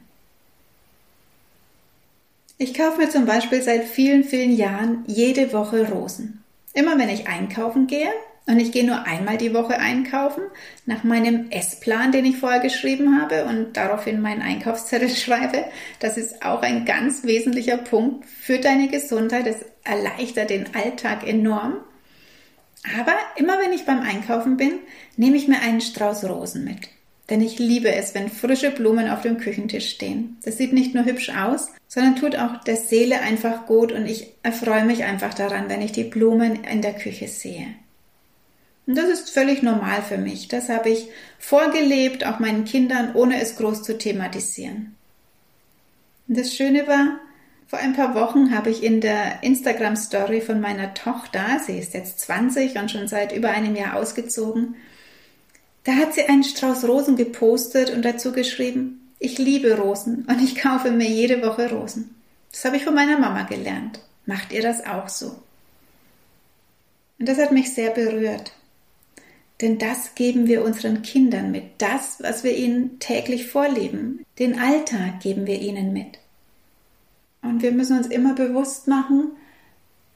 Ich 2.59 2.75
kaufe 2.75 2.99
mir 2.99 3.09
zum 3.09 3.25
Beispiel 3.25 3.63
seit 3.63 3.85
vielen, 3.85 4.23
vielen 4.23 4.55
Jahren 4.55 5.03
jede 5.07 5.51
Woche 5.51 5.89
Rosen. 5.89 6.43
Immer 6.75 6.99
wenn 6.99 7.09
ich 7.09 7.27
einkaufen 7.27 7.87
gehe, 7.87 8.13
und 8.45 8.59
ich 8.59 8.71
gehe 8.73 8.85
nur 8.85 9.05
einmal 9.05 9.37
die 9.37 9.53
Woche 9.53 9.79
einkaufen, 9.79 10.43
nach 10.85 11.03
meinem 11.03 11.49
Essplan, 11.49 12.11
den 12.11 12.25
ich 12.25 12.37
vorher 12.37 12.59
geschrieben 12.59 13.21
habe 13.21 13.45
und 13.45 13.77
daraufhin 13.77 14.21
meinen 14.21 14.41
Einkaufszettel 14.41 15.09
schreibe. 15.15 15.63
Das 15.99 16.17
ist 16.17 16.43
auch 16.43 16.61
ein 16.61 16.85
ganz 16.85 17.23
wesentlicher 17.23 17.77
Punkt 17.77 18.25
für 18.25 18.59
deine 18.59 18.89
Gesundheit. 18.89 19.47
Das 19.47 19.57
erleichtert 19.83 20.49
den 20.49 20.75
Alltag 20.75 21.25
enorm. 21.25 21.77
Aber 22.99 23.13
immer 23.37 23.59
wenn 23.59 23.71
ich 23.71 23.85
beim 23.85 24.01
Einkaufen 24.01 24.57
bin, 24.57 24.73
nehme 25.15 25.37
ich 25.37 25.47
mir 25.47 25.61
einen 25.61 25.79
Strauß 25.79 26.25
Rosen 26.25 26.65
mit. 26.65 26.89
Denn 27.29 27.39
ich 27.39 27.57
liebe 27.57 27.93
es, 27.95 28.13
wenn 28.13 28.27
frische 28.27 28.71
Blumen 28.71 29.09
auf 29.09 29.21
dem 29.21 29.37
Küchentisch 29.37 29.89
stehen. 29.89 30.37
Das 30.43 30.57
sieht 30.57 30.73
nicht 30.73 30.93
nur 30.93 31.05
hübsch 31.05 31.29
aus, 31.29 31.69
sondern 31.87 32.17
tut 32.17 32.35
auch 32.35 32.61
der 32.65 32.75
Seele 32.75 33.21
einfach 33.21 33.65
gut 33.65 33.93
und 33.93 34.05
ich 34.05 34.33
erfreue 34.43 34.83
mich 34.83 35.05
einfach 35.05 35.33
daran, 35.33 35.69
wenn 35.69 35.81
ich 35.81 35.93
die 35.93 36.03
Blumen 36.03 36.65
in 36.65 36.81
der 36.81 36.93
Küche 36.93 37.29
sehe. 37.29 37.67
Und 38.85 38.97
das 38.97 39.09
ist 39.09 39.29
völlig 39.29 39.63
normal 39.63 40.01
für 40.01 40.17
mich. 40.17 40.47
Das 40.47 40.69
habe 40.69 40.89
ich 40.89 41.07
vorgelebt, 41.39 42.25
auch 42.25 42.39
meinen 42.39 42.65
Kindern, 42.65 43.15
ohne 43.15 43.41
es 43.41 43.55
groß 43.55 43.83
zu 43.83 43.97
thematisieren. 43.97 44.95
Und 46.27 46.37
das 46.37 46.53
Schöne 46.53 46.87
war, 46.87 47.19
vor 47.67 47.79
ein 47.79 47.95
paar 47.95 48.13
Wochen 48.13 48.55
habe 48.55 48.69
ich 48.69 48.83
in 48.83 49.01
der 49.01 49.41
Instagram 49.41 49.95
Story 49.95 50.41
von 50.41 50.59
meiner 50.59 50.93
Tochter, 50.93 51.59
sie 51.65 51.77
ist 51.77 51.93
jetzt 51.93 52.19
20 52.19 52.75
und 52.75 52.91
schon 52.91 53.07
seit 53.07 53.31
über 53.31 53.49
einem 53.49 53.75
Jahr 53.75 53.95
ausgezogen, 53.95 54.75
da 55.83 55.93
hat 55.93 56.13
sie 56.13 56.23
einen 56.23 56.43
Strauß 56.43 56.87
Rosen 56.87 57.15
gepostet 57.15 57.89
und 57.89 58.03
dazu 58.03 58.31
geschrieben, 58.31 59.11
ich 59.19 59.37
liebe 59.37 59.77
Rosen 59.77 60.25
und 60.29 60.41
ich 60.41 60.55
kaufe 60.55 60.91
mir 60.91 61.09
jede 61.09 61.41
Woche 61.41 61.69
Rosen. 61.69 62.15
Das 62.51 62.63
habe 62.65 62.77
ich 62.77 62.83
von 62.83 62.93
meiner 62.93 63.17
Mama 63.17 63.43
gelernt. 63.43 63.99
Macht 64.25 64.53
ihr 64.53 64.61
das 64.61 64.85
auch 64.85 65.09
so? 65.09 65.35
Und 67.19 67.27
das 67.27 67.37
hat 67.37 67.51
mich 67.51 67.73
sehr 67.73 67.91
berührt. 67.91 68.53
Denn 69.63 69.77
das 69.77 70.13
geben 70.13 70.47
wir 70.47 70.65
unseren 70.65 71.03
Kindern 71.03 71.49
mit. 71.49 71.63
Das, 71.77 72.17
was 72.21 72.43
wir 72.43 72.53
ihnen 72.53 72.99
täglich 72.99 73.47
vorleben. 73.47 74.25
Den 74.37 74.59
Alltag 74.59 75.21
geben 75.21 75.47
wir 75.47 75.57
ihnen 75.61 75.93
mit. 75.93 76.19
Und 77.41 77.61
wir 77.61 77.71
müssen 77.71 77.97
uns 77.97 78.07
immer 78.07 78.35
bewusst 78.35 78.89
machen, 78.89 79.31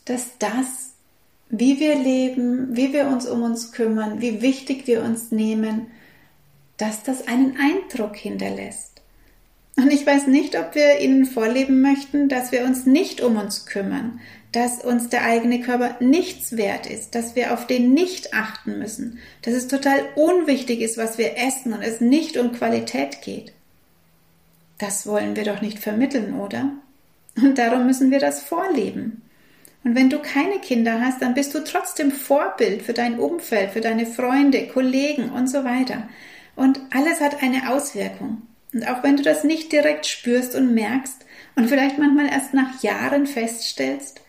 dass 0.03 0.37
das, 0.37 0.95
wie 1.49 1.79
wir 1.79 1.95
leben, 1.95 2.75
wie 2.75 2.91
wir 2.91 3.07
uns 3.07 3.25
um 3.25 3.41
uns 3.41 3.71
kümmern, 3.71 4.19
wie 4.19 4.41
wichtig 4.41 4.85
wir 4.85 5.01
uns 5.01 5.31
nehmen, 5.31 5.87
dass 6.75 7.03
das 7.03 7.25
einen 7.29 7.55
Eindruck 7.57 8.17
hinterlässt. 8.17 9.01
Und 9.77 9.93
ich 9.93 10.05
weiß 10.05 10.27
nicht, 10.27 10.59
ob 10.59 10.75
wir 10.75 10.99
ihnen 10.99 11.25
vorleben 11.25 11.79
möchten, 11.79 12.27
dass 12.27 12.51
wir 12.51 12.65
uns 12.65 12.85
nicht 12.85 13.21
um 13.21 13.37
uns 13.37 13.65
kümmern, 13.65 14.19
dass 14.57 14.83
uns 14.83 15.09
der 15.09 15.23
eigene 15.23 15.61
Körper 15.61 15.97
nichts 15.99 16.57
wert 16.57 16.87
ist, 16.87 17.13
dass 17.13 17.35
wir 17.35 17.53
auf 17.53 17.67
den 17.67 17.93
nicht 17.93 18.33
achten 18.33 18.79
müssen, 18.79 19.19
dass 19.43 19.53
es 19.53 19.67
total 19.67 19.99
unwichtig 20.15 20.81
ist, 20.81 20.97
was 20.97 21.19
wir 21.19 21.37
essen 21.37 21.73
und 21.73 21.83
es 21.83 22.01
nicht 22.01 22.37
um 22.37 22.53
Qualität 22.53 23.21
geht. 23.21 23.53
Das 24.79 25.05
wollen 25.05 25.35
wir 25.35 25.43
doch 25.43 25.61
nicht 25.61 25.77
vermitteln, 25.77 26.39
oder? 26.39 26.71
Und 27.35 27.59
darum 27.59 27.85
müssen 27.85 28.09
wir 28.09 28.19
das 28.19 28.41
vorleben. 28.41 29.21
Und 29.83 29.93
wenn 29.93 30.09
du 30.09 30.17
keine 30.17 30.57
Kinder 30.57 31.01
hast, 31.01 31.21
dann 31.21 31.35
bist 31.35 31.53
du 31.53 31.63
trotzdem 31.63 32.11
Vorbild 32.11 32.81
für 32.81 32.93
dein 32.93 33.19
Umfeld, 33.19 33.71
für 33.71 33.81
deine 33.81 34.07
Freunde, 34.07 34.67
Kollegen 34.69 35.29
und 35.29 35.47
so 35.47 35.63
weiter. 35.65 36.09
Und 36.55 36.79
alles 36.91 37.21
hat 37.21 37.43
eine 37.43 37.69
Auswirkung. 37.69 38.41
Und 38.73 38.87
auch 38.87 39.03
wenn 39.03 39.17
du 39.17 39.23
das 39.23 39.43
nicht 39.43 39.71
direkt 39.71 40.07
spürst 40.07 40.55
und 40.55 40.73
merkst 40.73 41.25
und 41.55 41.69
vielleicht 41.69 41.99
manchmal 41.99 42.27
erst 42.27 42.55
nach 42.55 42.81
Jahren 42.81 43.27
feststellst, 43.27 44.21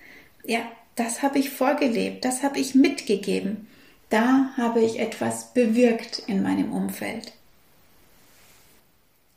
ja, 0.49 0.61
das 0.97 1.23
habe 1.23 1.39
ich 1.39 1.51
vorgelebt, 1.51 2.25
das 2.25 2.43
habe 2.43 2.59
ich 2.59 2.75
mitgegeben, 2.75 3.69
da 4.09 4.51
habe 4.57 4.81
ich 4.81 4.99
etwas 4.99 5.53
bewirkt 5.53 6.23
in 6.27 6.43
meinem 6.43 6.73
Umfeld. 6.73 7.33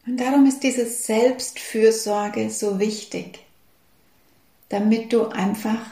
Und 0.07 0.19
darum 0.19 0.47
ist 0.47 0.63
diese 0.63 0.85
Selbstfürsorge 0.85 2.49
so 2.49 2.79
wichtig, 2.79 3.39
damit 4.69 5.11
du 5.13 5.27
einfach 5.27 5.85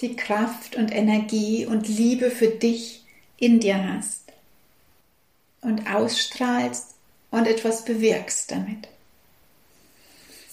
die 0.00 0.16
Kraft 0.16 0.74
und 0.76 0.92
Energie 0.92 1.64
und 1.64 1.88
Liebe 1.88 2.30
für 2.30 2.48
dich 2.48 3.04
in 3.38 3.60
dir 3.60 3.94
hast 3.94 4.32
und 5.62 5.88
ausstrahlst 5.88 6.96
und 7.30 7.46
etwas 7.46 7.84
bewirkst 7.84 8.50
damit. 8.50 8.88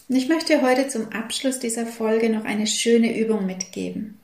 Ich 0.10 0.28
möchte 0.28 0.62
heute 0.62 0.90
zum 0.90 1.14
Abschluss 1.14 1.60
dieser 1.60 1.86
Folge 1.86 2.30
noch 2.30 2.44
eine 2.44 2.68
schöne 2.68 3.18
Übung 3.18 3.46
mitgeben. 3.46 4.20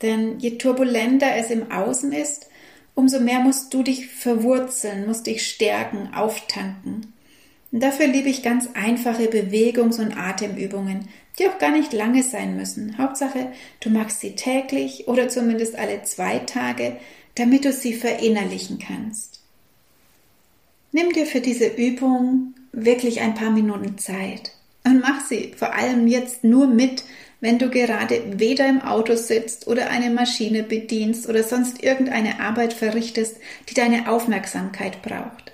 Denn 0.00 0.38
je 0.38 0.58
turbulenter 0.58 1.34
es 1.36 1.50
im 1.50 1.72
Außen 1.72 2.12
ist, 2.12 2.46
umso 2.94 3.18
mehr 3.18 3.40
musst 3.40 3.74
du 3.74 3.82
dich 3.82 4.06
verwurzeln, 4.06 5.06
musst 5.06 5.26
dich 5.26 5.46
stärken, 5.46 6.14
auftanken. 6.14 7.12
Und 7.72 7.82
dafür 7.82 8.06
liebe 8.06 8.28
ich 8.28 8.44
ganz 8.44 8.68
einfache 8.74 9.24
Bewegungs- 9.24 9.98
und 9.98 10.16
Atemübungen, 10.16 11.08
die 11.38 11.48
auch 11.48 11.58
gar 11.58 11.72
nicht 11.72 11.92
lange 11.92 12.22
sein 12.22 12.56
müssen. 12.56 12.96
Hauptsache, 12.96 13.52
du 13.80 13.90
machst 13.90 14.20
sie 14.20 14.36
täglich 14.36 15.08
oder 15.08 15.28
zumindest 15.28 15.74
alle 15.74 16.04
zwei 16.04 16.38
Tage, 16.38 16.96
damit 17.34 17.64
du 17.64 17.72
sie 17.72 17.92
verinnerlichen 17.92 18.78
kannst. 18.78 19.42
Nimm 20.92 21.12
dir 21.12 21.26
für 21.26 21.40
diese 21.40 21.66
Übung 21.66 22.54
wirklich 22.70 23.20
ein 23.20 23.34
paar 23.34 23.50
Minuten 23.50 23.98
Zeit 23.98 24.55
und 24.86 25.00
mach 25.00 25.20
sie 25.26 25.52
vor 25.56 25.74
allem 25.74 26.06
jetzt 26.06 26.44
nur 26.44 26.66
mit, 26.66 27.04
wenn 27.40 27.58
du 27.58 27.68
gerade 27.68 28.22
weder 28.38 28.66
im 28.68 28.80
Auto 28.80 29.16
sitzt 29.16 29.66
oder 29.66 29.90
eine 29.90 30.10
Maschine 30.10 30.62
bedienst 30.62 31.28
oder 31.28 31.42
sonst 31.42 31.82
irgendeine 31.82 32.40
Arbeit 32.40 32.72
verrichtest, 32.72 33.36
die 33.68 33.74
deine 33.74 34.08
Aufmerksamkeit 34.08 35.02
braucht. 35.02 35.52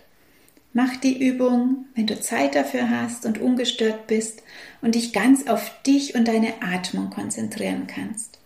Mach 0.75 0.97
die 0.97 1.19
Übung, 1.27 1.87
wenn 1.95 2.07
du 2.07 2.21
Zeit 2.21 2.55
dafür 2.55 2.89
hast 2.89 3.27
und 3.27 3.41
ungestört 3.41 4.07
bist 4.07 4.43
und 4.81 4.95
dich 4.95 5.13
ganz 5.13 5.49
auf 5.49 5.71
dich 5.83 6.15
und 6.15 6.29
deine 6.29 6.63
Atmung 6.63 7.11
konzentrieren 7.11 7.87
kannst. 7.87 8.39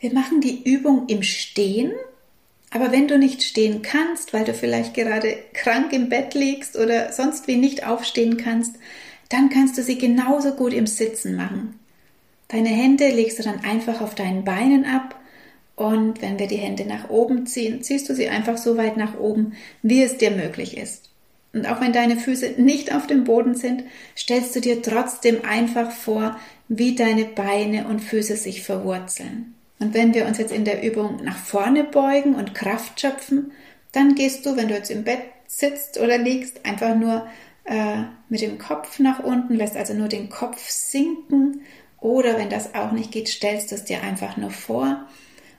Wir 0.00 0.12
machen 0.12 0.40
die 0.40 0.62
Übung 0.64 1.08
im 1.08 1.22
Stehen 1.22 1.92
aber 2.74 2.90
wenn 2.90 3.06
du 3.06 3.18
nicht 3.20 3.44
stehen 3.44 3.82
kannst, 3.82 4.32
weil 4.32 4.44
du 4.44 4.52
vielleicht 4.52 4.94
gerade 4.94 5.38
krank 5.52 5.92
im 5.92 6.08
Bett 6.08 6.34
liegst 6.34 6.76
oder 6.76 7.12
sonst 7.12 7.46
wie 7.46 7.54
nicht 7.54 7.86
aufstehen 7.86 8.36
kannst, 8.36 8.74
dann 9.28 9.50
kannst 9.50 9.78
du 9.78 9.82
sie 9.82 9.98
genauso 9.98 10.52
gut 10.52 10.72
im 10.72 10.86
Sitzen 10.86 11.36
machen. 11.36 11.78
Deine 12.48 12.68
Hände 12.68 13.08
legst 13.08 13.38
du 13.38 13.42
dann 13.42 13.64
einfach 13.64 14.00
auf 14.00 14.14
deinen 14.14 14.44
Beinen 14.44 14.84
ab 14.84 15.18
und 15.76 16.22
wenn 16.22 16.38
wir 16.38 16.46
die 16.46 16.56
Hände 16.56 16.84
nach 16.84 17.10
oben 17.10 17.46
ziehen, 17.46 17.82
ziehst 17.82 18.08
du 18.08 18.14
sie 18.14 18.28
einfach 18.28 18.56
so 18.58 18.76
weit 18.76 18.96
nach 18.96 19.18
oben, 19.18 19.54
wie 19.82 20.02
es 20.02 20.18
dir 20.18 20.30
möglich 20.30 20.76
ist. 20.76 21.10
Und 21.52 21.66
auch 21.66 21.80
wenn 21.80 21.92
deine 21.92 22.16
Füße 22.16 22.54
nicht 22.58 22.94
auf 22.94 23.06
dem 23.06 23.24
Boden 23.24 23.54
sind, 23.54 23.84
stellst 24.16 24.54
du 24.56 24.60
dir 24.60 24.82
trotzdem 24.82 25.44
einfach 25.44 25.90
vor, 25.90 26.38
wie 26.68 26.94
deine 26.94 27.24
Beine 27.24 27.86
und 27.86 28.00
Füße 28.00 28.36
sich 28.36 28.62
verwurzeln. 28.62 29.54
Und 29.78 29.94
wenn 29.94 30.14
wir 30.14 30.26
uns 30.26 30.38
jetzt 30.38 30.52
in 30.52 30.64
der 30.64 30.82
Übung 30.82 31.22
nach 31.22 31.36
vorne 31.36 31.84
beugen 31.84 32.34
und 32.34 32.54
Kraft 32.54 33.00
schöpfen, 33.00 33.52
dann 33.92 34.14
gehst 34.14 34.46
du, 34.46 34.56
wenn 34.56 34.68
du 34.68 34.74
jetzt 34.74 34.90
im 34.90 35.04
Bett 35.04 35.20
sitzt 35.46 36.00
oder 36.00 36.18
liegst, 36.18 36.64
einfach 36.64 36.96
nur 36.96 37.26
äh, 37.64 38.02
mit 38.28 38.40
dem 38.40 38.58
Kopf 38.58 38.98
nach 38.98 39.20
unten, 39.20 39.54
lässt 39.54 39.76
also 39.76 39.94
nur 39.94 40.08
den 40.08 40.28
Kopf 40.28 40.68
sinken. 40.68 41.62
Oder 42.00 42.38
wenn 42.38 42.50
das 42.50 42.74
auch 42.74 42.92
nicht 42.92 43.12
geht, 43.12 43.28
stellst 43.28 43.70
du 43.70 43.76
es 43.76 43.84
dir 43.84 44.02
einfach 44.02 44.36
nur 44.36 44.50
vor 44.50 45.06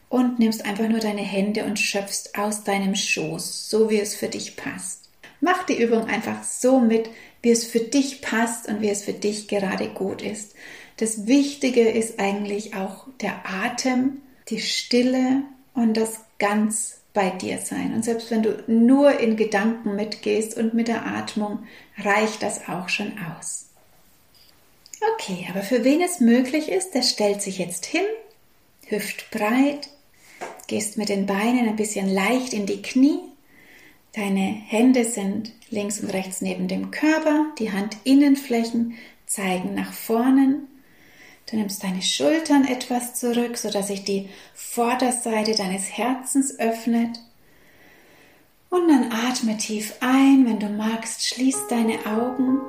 und 0.09 0.39
nimmst 0.39 0.65
einfach 0.65 0.87
nur 0.87 0.99
deine 0.99 1.23
Hände 1.23 1.65
und 1.65 1.79
schöpfst 1.79 2.37
aus 2.37 2.63
deinem 2.63 2.95
Schoß, 2.95 3.69
so 3.69 3.89
wie 3.89 3.99
es 3.99 4.15
für 4.15 4.27
dich 4.27 4.55
passt. 4.55 5.09
Mach 5.41 5.63
die 5.63 5.81
Übung 5.81 6.05
einfach 6.05 6.43
so 6.43 6.79
mit, 6.79 7.09
wie 7.41 7.51
es 7.51 7.65
für 7.65 7.79
dich 7.79 8.21
passt 8.21 8.67
und 8.67 8.81
wie 8.81 8.89
es 8.89 9.03
für 9.03 9.13
dich 9.13 9.47
gerade 9.47 9.89
gut 9.89 10.21
ist. 10.21 10.55
Das 10.97 11.27
Wichtige 11.27 11.89
ist 11.89 12.19
eigentlich 12.19 12.75
auch 12.75 13.07
der 13.21 13.43
Atem, 13.45 14.21
die 14.49 14.61
Stille 14.61 15.43
und 15.73 15.97
das 15.97 16.21
ganz 16.39 17.01
bei 17.15 17.31
dir 17.31 17.57
sein. 17.57 17.95
Und 17.95 18.05
selbst 18.05 18.29
wenn 18.29 18.43
du 18.43 18.63
nur 18.67 19.19
in 19.19 19.37
Gedanken 19.37 19.95
mitgehst 19.95 20.55
und 20.55 20.75
mit 20.75 20.87
der 20.87 21.07
Atmung, 21.07 21.63
reicht 21.97 22.43
das 22.43 22.69
auch 22.69 22.89
schon 22.89 23.13
aus. 23.37 23.69
Okay, 25.13 25.47
aber 25.49 25.63
für 25.63 25.83
wen 25.83 26.01
es 26.01 26.19
möglich 26.19 26.69
ist, 26.69 26.93
der 26.93 27.01
stellt 27.01 27.41
sich 27.41 27.57
jetzt 27.57 27.85
hin, 27.85 28.05
hüftbreit, 28.87 29.89
gehst 30.67 30.97
mit 30.97 31.09
den 31.09 31.25
Beinen 31.25 31.67
ein 31.67 31.75
bisschen 31.75 32.07
leicht 32.07 32.53
in 32.53 32.65
die 32.65 32.81
Knie. 32.81 33.19
Deine 34.13 34.41
Hände 34.67 35.05
sind 35.05 35.51
links 35.69 35.99
und 35.99 36.09
rechts 36.09 36.41
neben 36.41 36.67
dem 36.67 36.91
Körper, 36.91 37.45
die 37.59 37.71
Handinnenflächen 37.71 38.95
zeigen 39.25 39.73
nach 39.73 39.93
vorne 39.93 40.59
Du 41.49 41.57
nimmst 41.57 41.83
deine 41.83 42.01
Schultern 42.01 42.65
etwas 42.65 43.13
zurück, 43.15 43.57
sodass 43.57 43.87
sich 43.87 44.03
die 44.03 44.29
Vorderseite 44.53 45.55
deines 45.55 45.97
Herzens 45.97 46.59
öffnet. 46.59 47.19
Und 48.69 48.87
dann 48.87 49.11
atme 49.11 49.57
tief 49.57 49.93
ein. 50.01 50.45
Wenn 50.45 50.59
du 50.59 50.69
magst, 50.69 51.27
schließ 51.27 51.67
deine 51.69 51.99
Augen. 52.05 52.59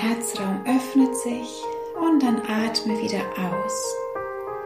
Herzraum 0.00 0.60
öffnet 0.66 1.14
sich 1.14 1.62
und 2.00 2.22
dann 2.22 2.40
atme 2.46 2.98
wieder 3.02 3.20
aus. 3.36 3.94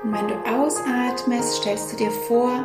Und 0.02 0.12
wenn 0.12 0.28
du 0.28 0.34
ausatmest, 0.48 1.56
stellst 1.56 1.92
du 1.92 1.96
dir 1.96 2.10
vor, 2.10 2.64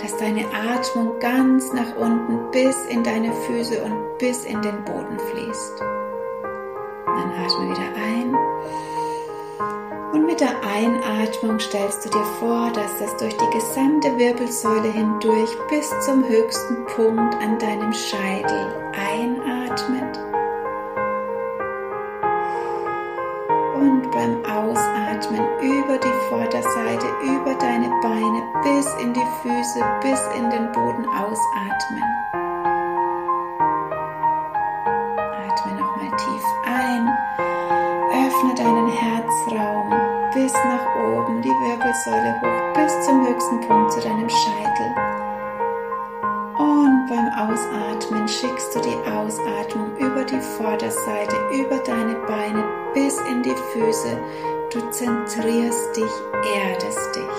dass 0.00 0.16
deine 0.16 0.44
Atmung 0.52 1.18
ganz 1.20 1.72
nach 1.72 1.96
unten 1.96 2.50
bis 2.50 2.76
in 2.86 3.04
deine 3.04 3.32
Füße 3.32 3.84
und 3.84 4.18
bis 4.18 4.44
in 4.44 4.60
den 4.62 4.84
Boden 4.84 5.18
fließt. 5.30 6.07
Dann 7.16 7.32
atme 7.32 7.70
wieder 7.70 7.90
ein. 7.96 8.34
Und 10.12 10.26
mit 10.26 10.40
der 10.40 10.54
Einatmung 10.62 11.58
stellst 11.58 12.04
du 12.04 12.10
dir 12.10 12.24
vor, 12.38 12.70
dass 12.72 12.98
das 12.98 13.16
durch 13.16 13.36
die 13.36 13.50
gesamte 13.50 14.16
Wirbelsäule 14.18 14.90
hindurch 14.90 15.50
bis 15.68 15.90
zum 16.04 16.26
höchsten 16.26 16.84
Punkt 16.86 17.34
an 17.42 17.58
deinem 17.58 17.92
Scheitel 17.92 18.74
einatmet 18.92 20.18
und 23.74 24.10
beim 24.10 24.44
Ausatmen 24.44 25.46
über 25.60 25.98
die 25.98 26.28
Vorderseite, 26.28 27.06
über 27.22 27.54
deine 27.54 27.90
Beine 28.02 28.42
bis 28.62 28.86
in 29.02 29.12
die 29.12 29.26
Füße, 29.42 29.84
bis 30.02 30.20
in 30.36 30.50
den 30.50 30.72
Boden 30.72 31.06
ausatmen. 31.08 32.47
Wirbelsäule 41.98 42.40
hoch 42.40 42.72
bis 42.74 43.06
zum 43.06 43.26
höchsten 43.26 43.60
Punkt 43.60 43.92
zu 43.92 44.00
deinem 44.00 44.28
Scheitel. 44.28 44.86
Und 46.58 47.06
beim 47.08 47.28
Ausatmen 47.36 48.28
schickst 48.28 48.74
du 48.74 48.80
die 48.80 49.10
Ausatmung 49.10 49.96
über 49.96 50.24
die 50.24 50.40
Vorderseite, 50.40 51.36
über 51.52 51.78
deine 51.78 52.14
Beine 52.26 52.64
bis 52.94 53.18
in 53.20 53.42
die 53.42 53.54
Füße. 53.72 54.18
Du 54.72 54.80
zentrierst 54.90 55.96
dich, 55.96 56.12
erdest 56.54 57.16
dich. 57.16 57.38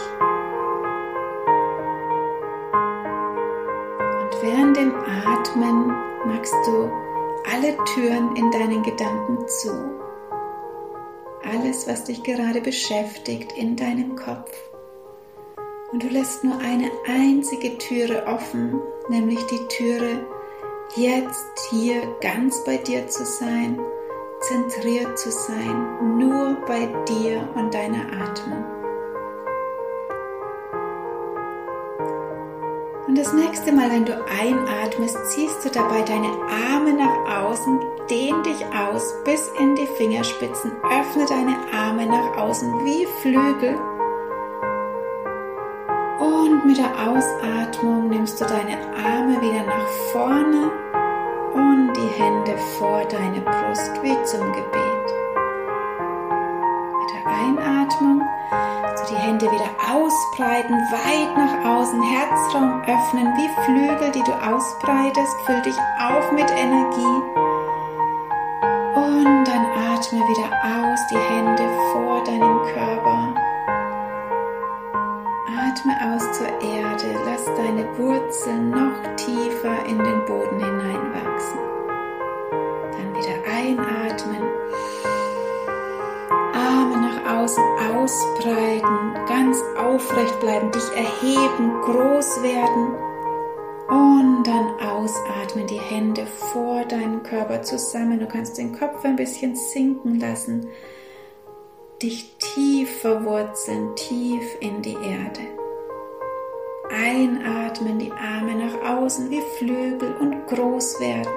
Und 4.19 4.41
während 4.41 4.77
dem 4.77 4.93
Atmen 5.25 5.93
machst 6.25 6.55
du 6.65 6.91
alle 7.53 7.77
Türen 7.93 8.35
in 8.35 8.51
deinen 8.51 8.83
Gedanken 8.83 9.47
zu. 9.47 10.08
Alles, 11.43 11.87
was 11.87 12.03
dich 12.03 12.23
gerade 12.23 12.61
beschäftigt 12.61 13.53
in 13.57 13.75
deinem 13.75 14.15
Kopf. 14.15 14.51
Und 15.91 16.03
du 16.03 16.07
lässt 16.07 16.43
nur 16.43 16.57
eine 16.59 16.91
einzige 17.07 17.77
Türe 17.77 18.25
offen, 18.27 18.79
nämlich 19.09 19.39
die 19.47 19.67
Türe, 19.69 20.25
jetzt 20.95 21.69
hier 21.71 22.01
ganz 22.21 22.63
bei 22.63 22.77
dir 22.77 23.07
zu 23.07 23.25
sein, 23.25 23.79
zentriert 24.41 25.17
zu 25.17 25.31
sein, 25.31 26.17
nur 26.17 26.57
bei 26.67 26.87
dir 27.07 27.47
und 27.55 27.73
deiner 27.73 28.05
Atmung. 28.21 28.63
Und 33.07 33.17
das 33.17 33.33
nächste 33.33 33.71
Mal, 33.71 33.89
wenn 33.91 34.05
du 34.05 34.13
einatmest, 34.27 35.17
ziehst 35.31 35.65
du 35.65 35.69
dabei 35.69 36.03
deine 36.03 36.29
Arme 36.71 36.93
nach 36.93 37.43
außen, 37.43 37.79
dehn 38.09 38.41
dich 38.43 38.65
aus 38.65 39.13
bis 39.23 39.47
in 39.59 39.75
die 39.75 39.87
Fingerspitzen, 39.87 40.71
öffne 40.83 41.25
deine 41.25 41.55
Arme 41.73 42.05
nach 42.07 42.37
außen 42.37 42.85
wie 42.85 43.05
Flügel 43.21 43.77
und 46.19 46.65
mit 46.65 46.77
der 46.77 46.91
Ausatmung 47.07 48.09
nimmst 48.09 48.41
du 48.41 48.45
deine 48.45 48.77
Arme 49.05 49.39
wieder 49.41 49.63
nach 49.63 49.87
vorne 50.11 50.71
und 51.53 51.93
die 51.93 52.21
Hände 52.21 52.57
vor 52.77 53.03
deine 53.05 53.41
Brust 53.41 53.91
wie 54.03 54.21
zum 54.23 54.51
Gebet. 54.51 55.05
Mit 56.99 57.09
der 57.13 57.31
Einatmung 57.31 58.21
so 58.95 59.15
die 59.15 59.19
Hände 59.19 59.45
wieder 59.45 59.69
ausbreiten, 59.89 60.75
weit 60.91 61.37
nach 61.37 61.77
außen, 61.77 62.01
Herzraum 62.01 62.81
öffnen 62.81 63.33
wie 63.37 63.49
Flügel, 63.63 64.11
die 64.11 64.23
du 64.23 64.33
ausbreitest. 64.33 65.35
Füll 65.45 65.61
dich 65.61 65.77
auf 65.99 66.31
mit 66.33 66.51
Energie. 66.51 67.48
Atme 70.19 70.35
wieder 70.35 70.49
aus, 70.63 70.99
die 71.07 71.17
Hände 71.17 71.63
vor 71.93 72.23
deinem 72.23 72.61
Körper. 72.73 73.33
Atme 75.47 76.13
aus 76.13 76.37
zur 76.37 76.47
Erde, 76.47 77.15
lass 77.25 77.45
deine 77.45 77.85
Wurzeln 77.97 78.69
noch 78.69 79.15
tiefer 79.15 79.85
in 79.87 79.97
den 79.97 80.25
Boden 80.25 80.59
hineinwachsen. 80.59 81.59
Dann 82.91 83.15
wieder 83.15 83.37
einatmen, 83.49 84.43
Arme 86.53 86.97
nach 86.97 87.37
außen 87.37 87.63
ausbreiten, 87.95 89.13
ganz 89.27 89.63
aufrecht 89.77 90.39
bleiben, 90.41 90.69
dich 90.71 90.91
erheben, 90.95 91.81
groß 91.81 92.43
werden. 92.43 93.08
Und 93.89 94.43
dann 94.43 94.79
ausatmen, 94.79 95.67
die 95.67 95.79
Hände 95.79 96.25
vor 96.25 96.85
deinem 96.85 97.23
Körper 97.23 97.61
zusammen. 97.63 98.19
Du 98.19 98.27
kannst 98.27 98.57
den 98.57 98.77
Kopf 98.77 99.03
ein 99.03 99.15
bisschen 99.15 99.55
sinken 99.55 100.19
lassen 100.19 100.67
dich 102.01 102.37
tief 102.37 103.01
verwurzeln, 103.01 103.95
tief 103.95 104.43
in 104.61 104.81
die 104.81 104.93
Erde. 104.93 105.41
Einatmen, 106.91 107.99
die 107.99 108.11
Arme 108.11 108.55
nach 108.55 108.97
außen 108.97 109.29
wie 109.29 109.41
Flügel 109.57 110.15
und 110.19 110.47
groß 110.47 110.99
werden. 110.99 111.33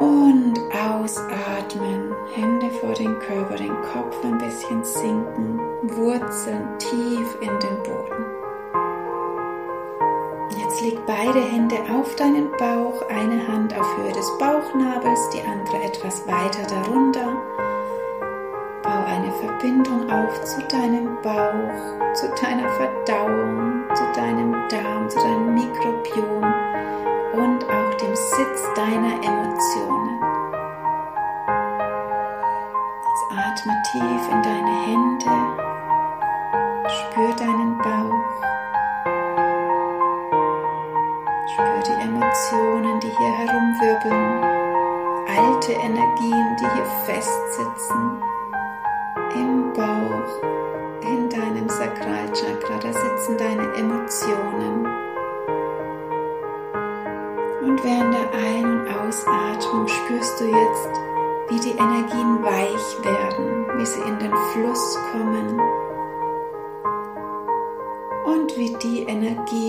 Und 0.00 0.58
ausatmen, 0.74 2.12
Hände 2.34 2.70
vor 2.80 2.94
den 2.94 3.18
Körper, 3.20 3.54
den 3.54 3.74
Kopf 3.92 4.24
ein 4.24 4.38
bisschen 4.38 4.82
sinken, 4.84 5.58
Wurzeln 5.82 6.78
tief 6.78 7.36
in 7.40 7.58
den 7.60 7.82
Boden. 7.84 8.29
Leg 10.82 10.98
beide 11.06 11.40
Hände 11.40 11.76
auf 11.92 12.16
deinen 12.16 12.50
Bauch, 12.52 13.02
eine 13.08 13.46
Hand 13.46 13.78
auf 13.78 13.96
Höhe 13.98 14.12
des 14.12 14.26
Bauchnabels, 14.38 15.28
die 15.30 15.42
andere 15.42 15.84
etwas 15.84 16.26
weiter 16.26 16.66
darunter 16.68 17.36
eine 19.10 19.32
Verbindung 19.32 20.08
auf 20.10 20.44
zu 20.44 20.60
deinem 20.68 21.20
Bauch, 21.22 22.14
zu 22.14 22.28
deiner 22.40 22.68
Verdauung, 22.70 23.82
zu 23.94 24.04
deinem 24.14 24.52
Darm, 24.68 25.08
zu 25.08 25.18
deinem 25.18 25.54
Mikrobiom 25.54 26.44
und 27.32 27.64
auch 27.64 27.94
dem 27.94 28.14
Sitz 28.14 28.62
deiner 28.74 29.14
Emotionen. 29.14 29.39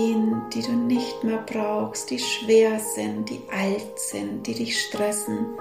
Energien, 0.02 0.42
die 0.52 0.62
du 0.62 0.72
nicht 0.72 1.22
mehr 1.24 1.44
brauchst, 1.46 2.10
die 2.10 2.18
schwer 2.18 2.78
sind, 2.78 3.30
die 3.30 3.42
alt 3.50 3.98
sind, 3.98 4.46
die 4.46 4.54
dich 4.54 4.80
stressen, 4.80 5.58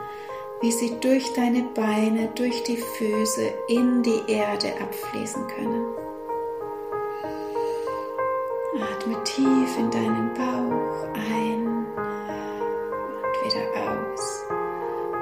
wie 0.61 0.71
sie 0.71 0.99
durch 0.99 1.31
deine 1.33 1.63
Beine, 1.75 2.29
durch 2.35 2.63
die 2.63 2.77
Füße 2.77 3.53
in 3.67 4.03
die 4.03 4.21
Erde 4.27 4.73
abfließen 4.81 5.47
können. 5.47 5.85
Atme 8.81 9.23
tief 9.23 9.77
in 9.77 9.91
deinen 9.91 10.33
Bauch 10.33 11.07
ein 11.13 11.67
und 13.17 13.45
wieder 13.45 13.65
aus. 13.89 14.43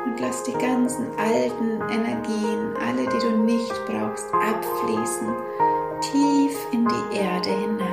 Und 0.05 0.19
lass 0.19 0.43
die 0.43 0.53
ganzen 0.53 1.07
alten 1.17 1.81
Energien, 1.89 2.73
alle, 2.77 3.05
die 3.07 3.19
du 3.19 3.37
nicht 3.43 3.73
brauchst, 3.85 4.33
abfließen, 4.33 5.35
tief 6.01 6.57
in 6.71 6.87
die 6.87 7.17
Erde 7.17 7.49
hinein. 7.49 7.88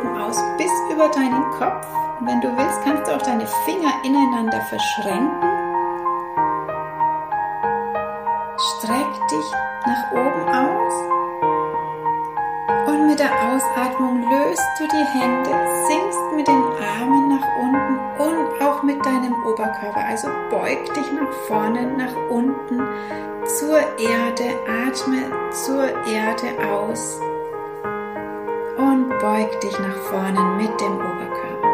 oben 0.00 0.20
aus 0.20 0.36
bis 0.56 0.70
über 0.92 1.08
deinen 1.08 1.50
Kopf. 1.50 1.86
Und 2.18 2.26
wenn 2.26 2.40
du 2.40 2.48
willst, 2.56 2.82
kannst 2.84 3.06
du 3.06 3.14
auch 3.14 3.22
deine 3.22 3.46
Finger 3.64 3.92
ineinander 4.04 4.60
verschränken. 4.62 5.30
Streck 8.58 9.28
dich 9.30 9.52
nach 9.86 10.12
oben 10.12 10.48
aus. 10.48 10.94
Und 12.86 13.06
mit 13.06 13.18
der 13.18 13.32
Ausatmung 13.32 14.22
löst 14.22 14.62
du 14.78 14.84
die 14.88 15.18
Hände, 15.18 15.50
sinkst 15.86 16.32
mit 16.36 16.46
den 16.46 16.62
Armen 16.98 17.28
nach 17.28 17.46
unten 17.62 17.98
und 18.18 18.62
auch 18.62 18.82
mit 18.82 19.04
deinem 19.04 19.34
Oberkörper. 19.46 20.04
Also 20.06 20.28
beug 20.50 20.84
dich 20.94 21.12
nach 21.12 21.32
vorne, 21.46 21.86
nach 21.96 22.14
unten 22.30 22.82
zur 23.58 23.78
Erde, 23.98 24.58
atme 24.86 25.30
zur 25.52 25.88
Erde 26.06 26.70
aus 26.70 27.20
beug 29.20 29.60
dich 29.60 29.78
nach 29.78 29.96
vorne 29.96 30.40
mit 30.56 30.80
dem 30.80 30.94
Oberkörper. 30.94 31.68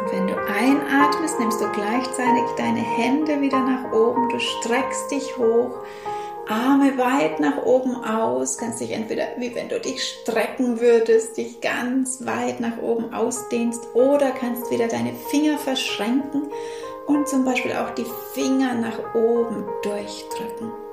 Und 0.00 0.12
wenn 0.12 0.26
du 0.28 0.36
einatmest, 0.36 1.40
nimmst 1.40 1.60
du 1.60 1.68
gleichzeitig 1.72 2.44
deine 2.56 2.80
Hände 2.80 3.40
wieder 3.40 3.58
nach 3.58 3.92
oben, 3.92 4.28
du 4.28 4.38
streckst 4.38 5.10
dich 5.10 5.36
hoch, 5.36 5.82
Arme 6.48 6.96
weit 6.96 7.40
nach 7.40 7.62
oben 7.64 7.96
aus, 8.04 8.56
kannst 8.56 8.80
dich 8.80 8.92
entweder, 8.92 9.24
wie 9.36 9.54
wenn 9.54 9.68
du 9.68 9.78
dich 9.80 10.02
strecken 10.02 10.80
würdest, 10.80 11.36
dich 11.36 11.60
ganz 11.60 12.24
weit 12.24 12.60
nach 12.60 12.78
oben 12.80 13.12
ausdehnst 13.12 13.88
oder 13.94 14.30
kannst 14.30 14.70
wieder 14.70 14.88
deine 14.88 15.12
Finger 15.30 15.58
verschränken 15.58 16.50
und 17.06 17.28
zum 17.28 17.44
Beispiel 17.44 17.72
auch 17.72 17.90
die 17.90 18.06
Finger 18.32 18.74
nach 18.74 19.14
oben 19.14 19.66
durchdrücken. 19.82 20.87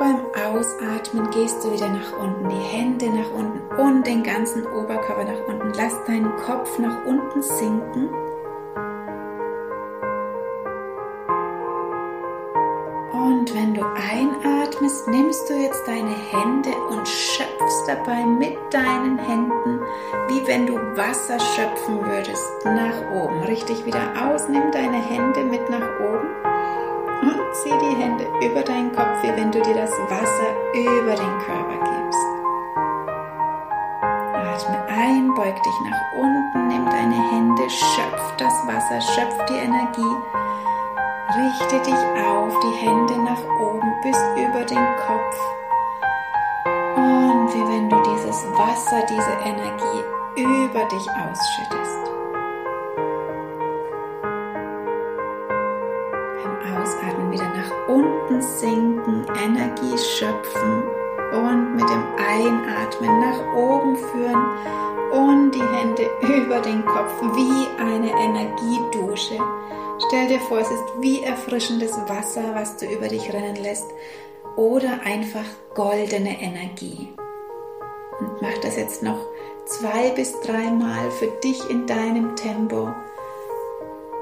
Beim 0.00 0.16
Ausatmen 0.34 1.30
gehst 1.30 1.62
du 1.62 1.74
wieder 1.74 1.90
nach 1.90 2.18
unten, 2.18 2.48
die 2.48 2.56
Hände 2.56 3.10
nach 3.10 3.30
unten 3.34 3.60
und 3.78 4.06
den 4.06 4.22
ganzen 4.22 4.64
Oberkörper 4.66 5.24
nach 5.24 5.46
unten. 5.46 5.74
Lass 5.76 5.92
deinen 6.06 6.34
Kopf 6.36 6.78
nach 6.78 7.04
unten 7.04 7.42
sinken. 7.42 8.08
Und 13.12 13.54
wenn 13.54 13.74
du 13.74 13.82
einatmest, 13.84 15.06
nimmst 15.06 15.50
du 15.50 15.54
jetzt 15.54 15.86
deine 15.86 16.16
Hände 16.30 16.70
und 16.88 17.06
schöpfst 17.06 17.86
dabei 17.86 18.24
mit 18.24 18.56
deinen 18.70 19.18
Händen, 19.18 19.80
wie 20.28 20.46
wenn 20.46 20.66
du 20.66 20.76
Wasser 20.96 21.38
schöpfen 21.38 22.00
würdest, 22.06 22.50
nach 22.64 23.12
oben. 23.12 23.42
Richtig 23.42 23.84
wieder 23.84 24.32
aus, 24.32 24.48
nimm 24.48 24.72
deine 24.72 24.96
Hände 24.96 25.44
mit 25.44 25.68
nach 25.68 26.00
oben 26.00 26.09
zieh 27.52 27.70
die 27.70 27.96
Hände 27.96 28.26
über 28.40 28.62
deinen 28.62 28.92
Kopf, 28.92 29.22
wie 29.22 29.36
wenn 29.36 29.50
du 29.50 29.60
dir 29.60 29.74
das 29.74 29.90
Wasser 30.08 30.50
über 30.74 31.14
den 31.14 31.38
Körper 31.38 31.78
gibst. 31.78 32.26
Atme 34.34 34.86
ein, 34.88 35.34
beug 35.34 35.62
dich 35.62 35.80
nach 35.90 36.12
unten, 36.18 36.68
nimm 36.68 36.84
deine 36.86 37.30
Hände, 37.30 37.70
schöpf 37.70 38.36
das 38.38 38.54
Wasser, 38.66 39.00
schöpf 39.00 39.44
die 39.48 39.58
Energie. 39.58 40.16
Richte 41.36 41.80
dich 41.82 42.04
auf, 42.26 42.52
die 42.60 42.86
Hände 42.86 43.16
nach 43.22 43.42
oben 43.60 43.92
bis 44.02 44.16
über 44.36 44.64
den 44.64 44.86
Kopf. 45.06 45.38
Und 46.96 47.54
wie 47.54 47.68
wenn 47.68 47.88
du 47.88 47.96
dieses 48.02 48.44
Wasser, 48.58 49.06
diese 49.08 49.32
Energie 49.44 50.04
über 50.36 50.84
dich 50.86 51.08
ausschüttest. 51.10 51.69
Unten 57.90 58.40
sinken, 58.42 59.26
Energie 59.44 59.98
schöpfen 59.98 60.84
und 61.32 61.74
mit 61.74 61.88
dem 61.88 62.04
Einatmen 62.16 63.20
nach 63.20 63.54
oben 63.54 63.96
führen 63.96 64.44
und 65.12 65.50
die 65.52 65.62
Hände 65.62 66.10
über 66.22 66.60
den 66.60 66.84
Kopf 66.84 67.12
wie 67.34 67.66
eine 67.82 68.10
Energiedusche. 68.10 69.38
Stell 70.06 70.28
dir 70.28 70.40
vor, 70.40 70.58
es 70.58 70.70
ist 70.70 70.84
wie 71.00 71.22
erfrischendes 71.22 71.92
Wasser, 72.08 72.54
was 72.54 72.76
du 72.76 72.86
über 72.86 73.08
dich 73.08 73.32
rennen 73.32 73.56
lässt 73.56 73.86
oder 74.56 75.00
einfach 75.04 75.44
goldene 75.74 76.40
Energie. 76.40 77.08
Und 78.18 78.42
mach 78.42 78.56
das 78.62 78.76
jetzt 78.76 79.02
noch 79.02 79.18
zwei 79.66 80.10
bis 80.10 80.38
dreimal 80.40 81.10
für 81.10 81.28
dich 81.42 81.68
in 81.68 81.86
deinem 81.86 82.36
Tempo 82.36 82.92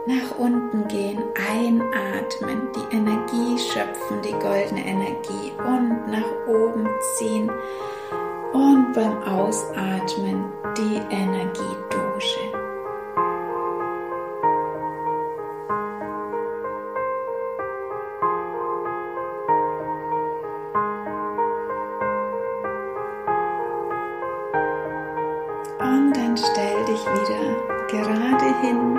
nach 0.08 0.38
unten 0.38 0.88
gehen, 0.88 1.22
einatmen, 1.34 2.72
die 2.74 2.96
Energie 2.96 3.58
schöpfen, 3.58 4.22
die 4.22 4.32
goldene 4.32 4.86
Energie 4.86 5.52
und 5.58 6.08
nach 6.08 6.46
oben 6.46 6.88
ziehen 7.14 7.50
und 8.54 8.92
beim 8.94 9.22
Ausatmen 9.24 10.46
die 10.78 10.96
Energiedusche. 11.10 12.40
Und 25.80 26.16
dann 26.16 26.34
stell 26.34 26.84
dich 26.86 27.04
wieder 27.04 27.88
gerade 27.90 28.60
hin 28.62 28.98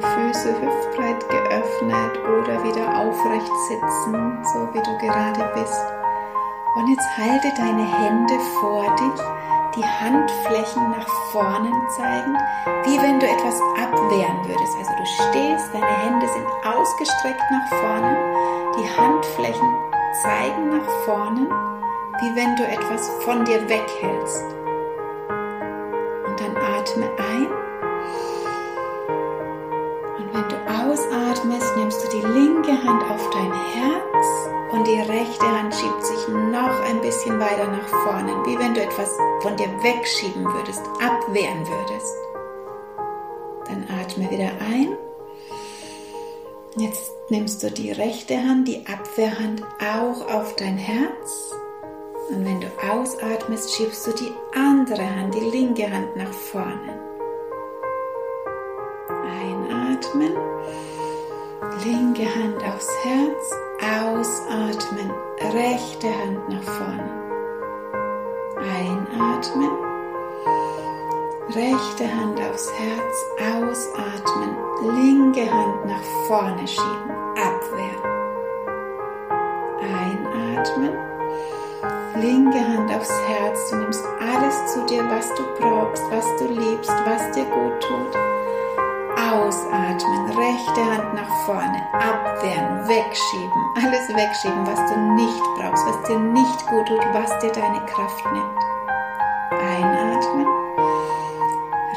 Füße 0.00 0.54
hüftbreit 0.60 1.28
geöffnet 1.28 2.18
oder 2.24 2.64
wieder 2.64 2.98
aufrecht 2.98 3.52
sitzen, 3.68 4.44
so 4.44 4.68
wie 4.72 4.82
du 4.82 4.98
gerade 4.98 5.52
bist. 5.54 5.84
Und 6.76 6.88
jetzt 6.88 7.06
halte 7.16 7.48
deine 7.56 7.84
Hände 7.84 8.38
vor 8.60 8.84
dich, 8.96 9.22
die 9.76 9.84
Handflächen 9.84 10.90
nach 10.90 11.08
vorne 11.32 11.70
zeigen, 11.96 12.36
wie 12.84 13.00
wenn 13.00 13.20
du 13.20 13.26
etwas 13.26 13.60
abwehren 13.78 14.38
würdest. 14.44 14.76
Also 14.78 14.90
du 14.96 15.06
stehst, 15.06 15.74
deine 15.74 15.98
Hände 16.02 16.26
sind 16.28 16.46
ausgestreckt 16.64 17.44
nach 17.50 17.68
vorne, 17.68 18.16
die 18.78 19.00
Handflächen 19.00 19.74
zeigen 20.22 20.70
nach 20.70 20.88
vorne, 21.04 21.46
wie 22.20 22.36
wenn 22.36 22.56
du 22.56 22.64
etwas 22.64 23.10
von 23.24 23.44
dir 23.44 23.68
weghältst. 23.68 24.55
Vorne, 38.06 38.32
wie 38.46 38.56
wenn 38.58 38.72
du 38.72 38.80
etwas 38.80 39.10
von 39.40 39.56
dir 39.56 39.68
wegschieben 39.82 40.44
würdest, 40.44 40.82
abwehren 41.02 41.66
würdest. 41.66 42.14
Dann 43.66 43.84
atme 44.00 44.30
wieder 44.30 44.52
ein. 44.60 44.96
Jetzt 46.76 47.10
nimmst 47.30 47.62
du 47.64 47.70
die 47.70 47.90
rechte 47.90 48.36
Hand, 48.36 48.68
die 48.68 48.86
Abwehrhand 48.86 49.62
auch 49.80 50.32
auf 50.32 50.54
dein 50.54 50.76
Herz. 50.76 51.52
Und 52.28 52.44
wenn 52.44 52.60
du 52.60 52.68
ausatmest, 52.88 53.74
schiebst 53.74 54.06
du 54.06 54.12
die 54.12 54.32
andere 54.54 55.02
Hand, 55.16 55.34
die 55.34 55.40
linke 55.40 55.90
Hand 55.90 56.14
nach 56.16 56.32
vorne. 56.32 57.00
Einatmen 59.08 60.32
linke 61.84 62.24
Hand 62.34 62.62
aufs 62.62 62.88
Herz, 63.02 63.54
ausatmen, 63.80 65.10
rechte 65.52 66.08
Hand 66.08 66.48
nach 66.48 66.62
vorne. 66.62 67.25
Einatmen, 69.16 69.70
rechte 71.48 72.04
Hand 72.04 72.38
aufs 72.38 72.70
Herz, 72.78 73.24
ausatmen, 73.40 74.56
linke 74.82 75.50
Hand 75.50 75.86
nach 75.86 76.02
vorne 76.26 76.68
schieben, 76.68 77.10
abwehren. 77.34 78.02
Einatmen, 79.80 80.98
linke 82.16 82.58
Hand 82.58 82.94
aufs 82.94 83.10
Herz, 83.26 83.70
du 83.70 83.76
nimmst 83.76 84.04
alles 84.20 84.74
zu 84.74 84.84
dir, 84.84 85.08
was 85.08 85.34
du 85.34 85.44
brauchst, 85.58 86.04
was 86.10 86.26
du 86.38 86.48
liebst, 86.48 86.92
was 87.06 87.30
dir 87.30 87.46
gut 87.46 87.80
tut. 87.80 88.16
Ausatmen, 89.16 90.26
rechte 90.36 90.84
Hand 90.84 91.14
nach 91.14 91.44
vorne, 91.46 91.82
abwehren, 91.94 92.86
wegschieben, 92.86 93.62
alles 93.76 94.08
wegschieben, 94.10 94.66
was 94.66 94.92
du 94.92 95.00
nicht 95.14 95.42
brauchst, 95.56 95.86
was 95.86 96.02
dir 96.02 96.18
nicht 96.18 96.66
gut 96.66 96.86
tut, 96.86 97.00
was 97.14 97.30
dir 97.38 97.52
deine 97.52 97.80
Kraft 97.86 98.22
nimmt. 98.30 98.65
Einatmen, 99.60 100.46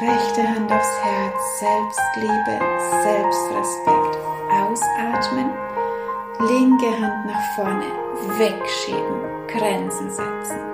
rechte 0.00 0.48
Hand 0.48 0.70
aufs 0.72 0.92
Herz, 1.02 1.58
Selbstliebe, 1.58 2.60
Selbstrespekt. 3.02 4.18
Ausatmen, 4.50 5.50
linke 6.48 6.90
Hand 7.00 7.26
nach 7.26 7.54
vorne, 7.54 7.86
wegschieben, 8.38 9.46
Grenzen 9.48 10.10
setzen. 10.10 10.69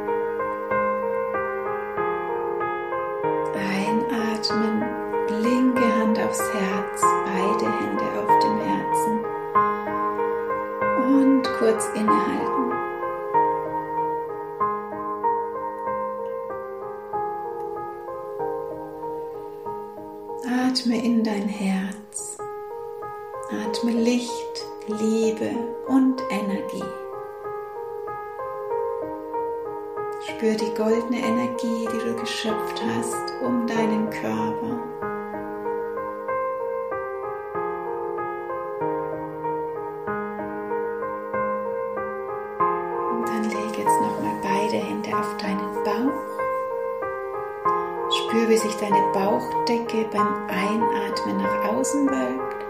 Spür, 48.37 48.49
wie 48.51 48.59
sich 48.59 48.77
deine 48.77 49.01
Bauchdecke 49.15 50.05
beim 50.13 50.49
Einatmen 50.49 51.39
nach 51.39 51.73
außen 51.73 52.07
wölbt 52.07 52.67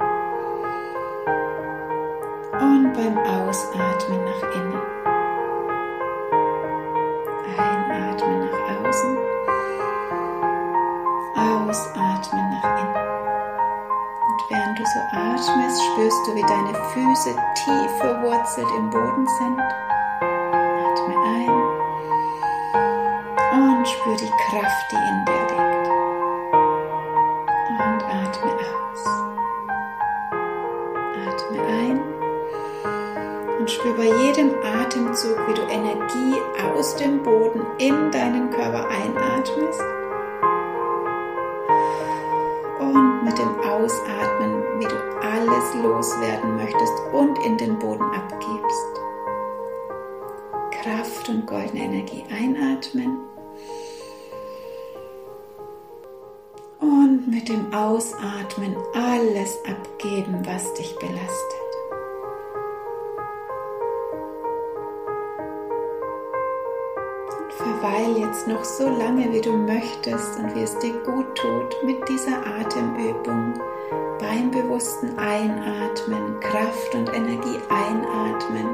und 2.53 2.93
beim 2.93 3.19
Ausatmen 3.19 4.25
nach 4.25 4.43
innen. 4.55 4.83
Einatmen 7.59 8.41
nach 8.41 8.61
außen, 8.87 9.19
ausatmen 11.35 12.51
nach 12.51 12.81
innen. 12.81 13.07
Und 14.29 14.41
während 14.51 14.79
du 14.79 14.85
so 14.85 15.01
atmest, 15.13 15.83
spürst 15.83 16.27
du, 16.27 16.35
wie 16.37 16.43
deine 16.43 16.75
Füße 16.75 17.35
tief 17.55 17.91
verwurzelt 17.99 18.69
im 18.79 18.91
Boden 18.91 19.27
sind. 19.27 19.61
Atme 19.61 21.17
ein 21.35 21.77
und 23.53 23.89
spür 23.89 24.17
die 24.17 24.31
Kraft, 24.49 24.93
die 24.93 24.97
in 24.97 25.26
Körper 38.77 38.89
einatmest. 38.89 39.81
Und 42.79 43.25
mit 43.25 43.39
dem 43.39 43.61
Ausatmen, 43.61 44.81
wie 44.81 44.85
du 44.85 44.97
alles 45.23 45.75
loswerden 45.83 46.57
möchtest 46.57 46.95
und 47.13 47.39
in 47.45 47.57
den 47.57 47.79
Boden 47.79 48.05
abgibst. 48.05 49.01
Kraft 50.83 51.29
und 51.29 51.47
goldene 51.47 51.85
Energie 51.85 52.25
einatmen. 52.31 53.19
Und 56.81 57.29
mit 57.29 57.49
dem 57.49 57.73
Ausatmen 57.73 58.77
alles 58.95 59.59
abgeben, 59.65 60.43
was 60.45 60.75
dich 60.75 60.95
belastet. 60.99 61.56
Weile 67.97 68.27
jetzt 68.27 68.47
noch 68.47 68.63
so 68.63 68.89
lange, 68.89 69.33
wie 69.33 69.41
du 69.41 69.57
möchtest 69.57 70.39
und 70.39 70.55
wie 70.55 70.63
es 70.63 70.79
dir 70.81 70.93
gut 71.05 71.35
tut, 71.35 71.83
mit 71.83 72.07
dieser 72.09 72.45
Atemübung 72.47 73.55
beim 74.21 74.51
bewussten 74.51 75.19
Einatmen 75.19 76.39
Kraft 76.41 76.95
und 76.95 77.09
Energie 77.15 77.59
einatmen 77.71 78.67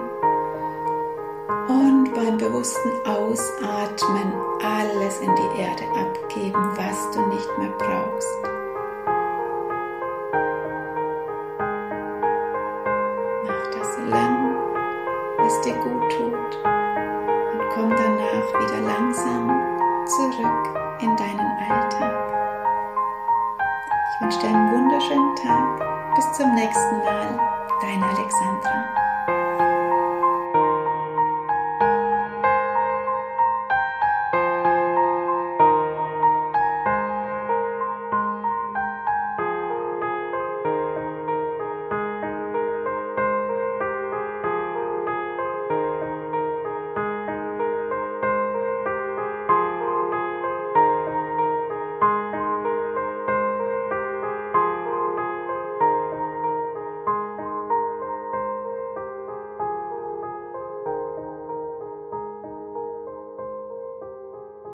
und 1.69 2.13
beim 2.15 2.37
bewussten 2.37 2.91
Ausatmen 3.05 4.33
alles 4.61 5.21
in 5.21 5.33
die 5.37 5.61
Erde 5.61 5.85
abgeben, 5.95 6.73
was 6.77 7.11
du 7.13 7.25
nicht 7.29 7.59
mehr 7.59 7.73
brauchst. 7.79 8.39
Mach 13.47 13.71
das 13.79 13.95
so 13.95 14.03
lang, 14.11 14.57
wie 15.39 15.47
es 15.47 15.61
dir 15.61 15.75
gut 15.75 15.93
tut. 15.93 16.02
zum 26.42 26.55
nächsten 26.57 26.98
Mal, 27.05 27.38
deine 27.83 28.05
Alexandra. 28.05 28.72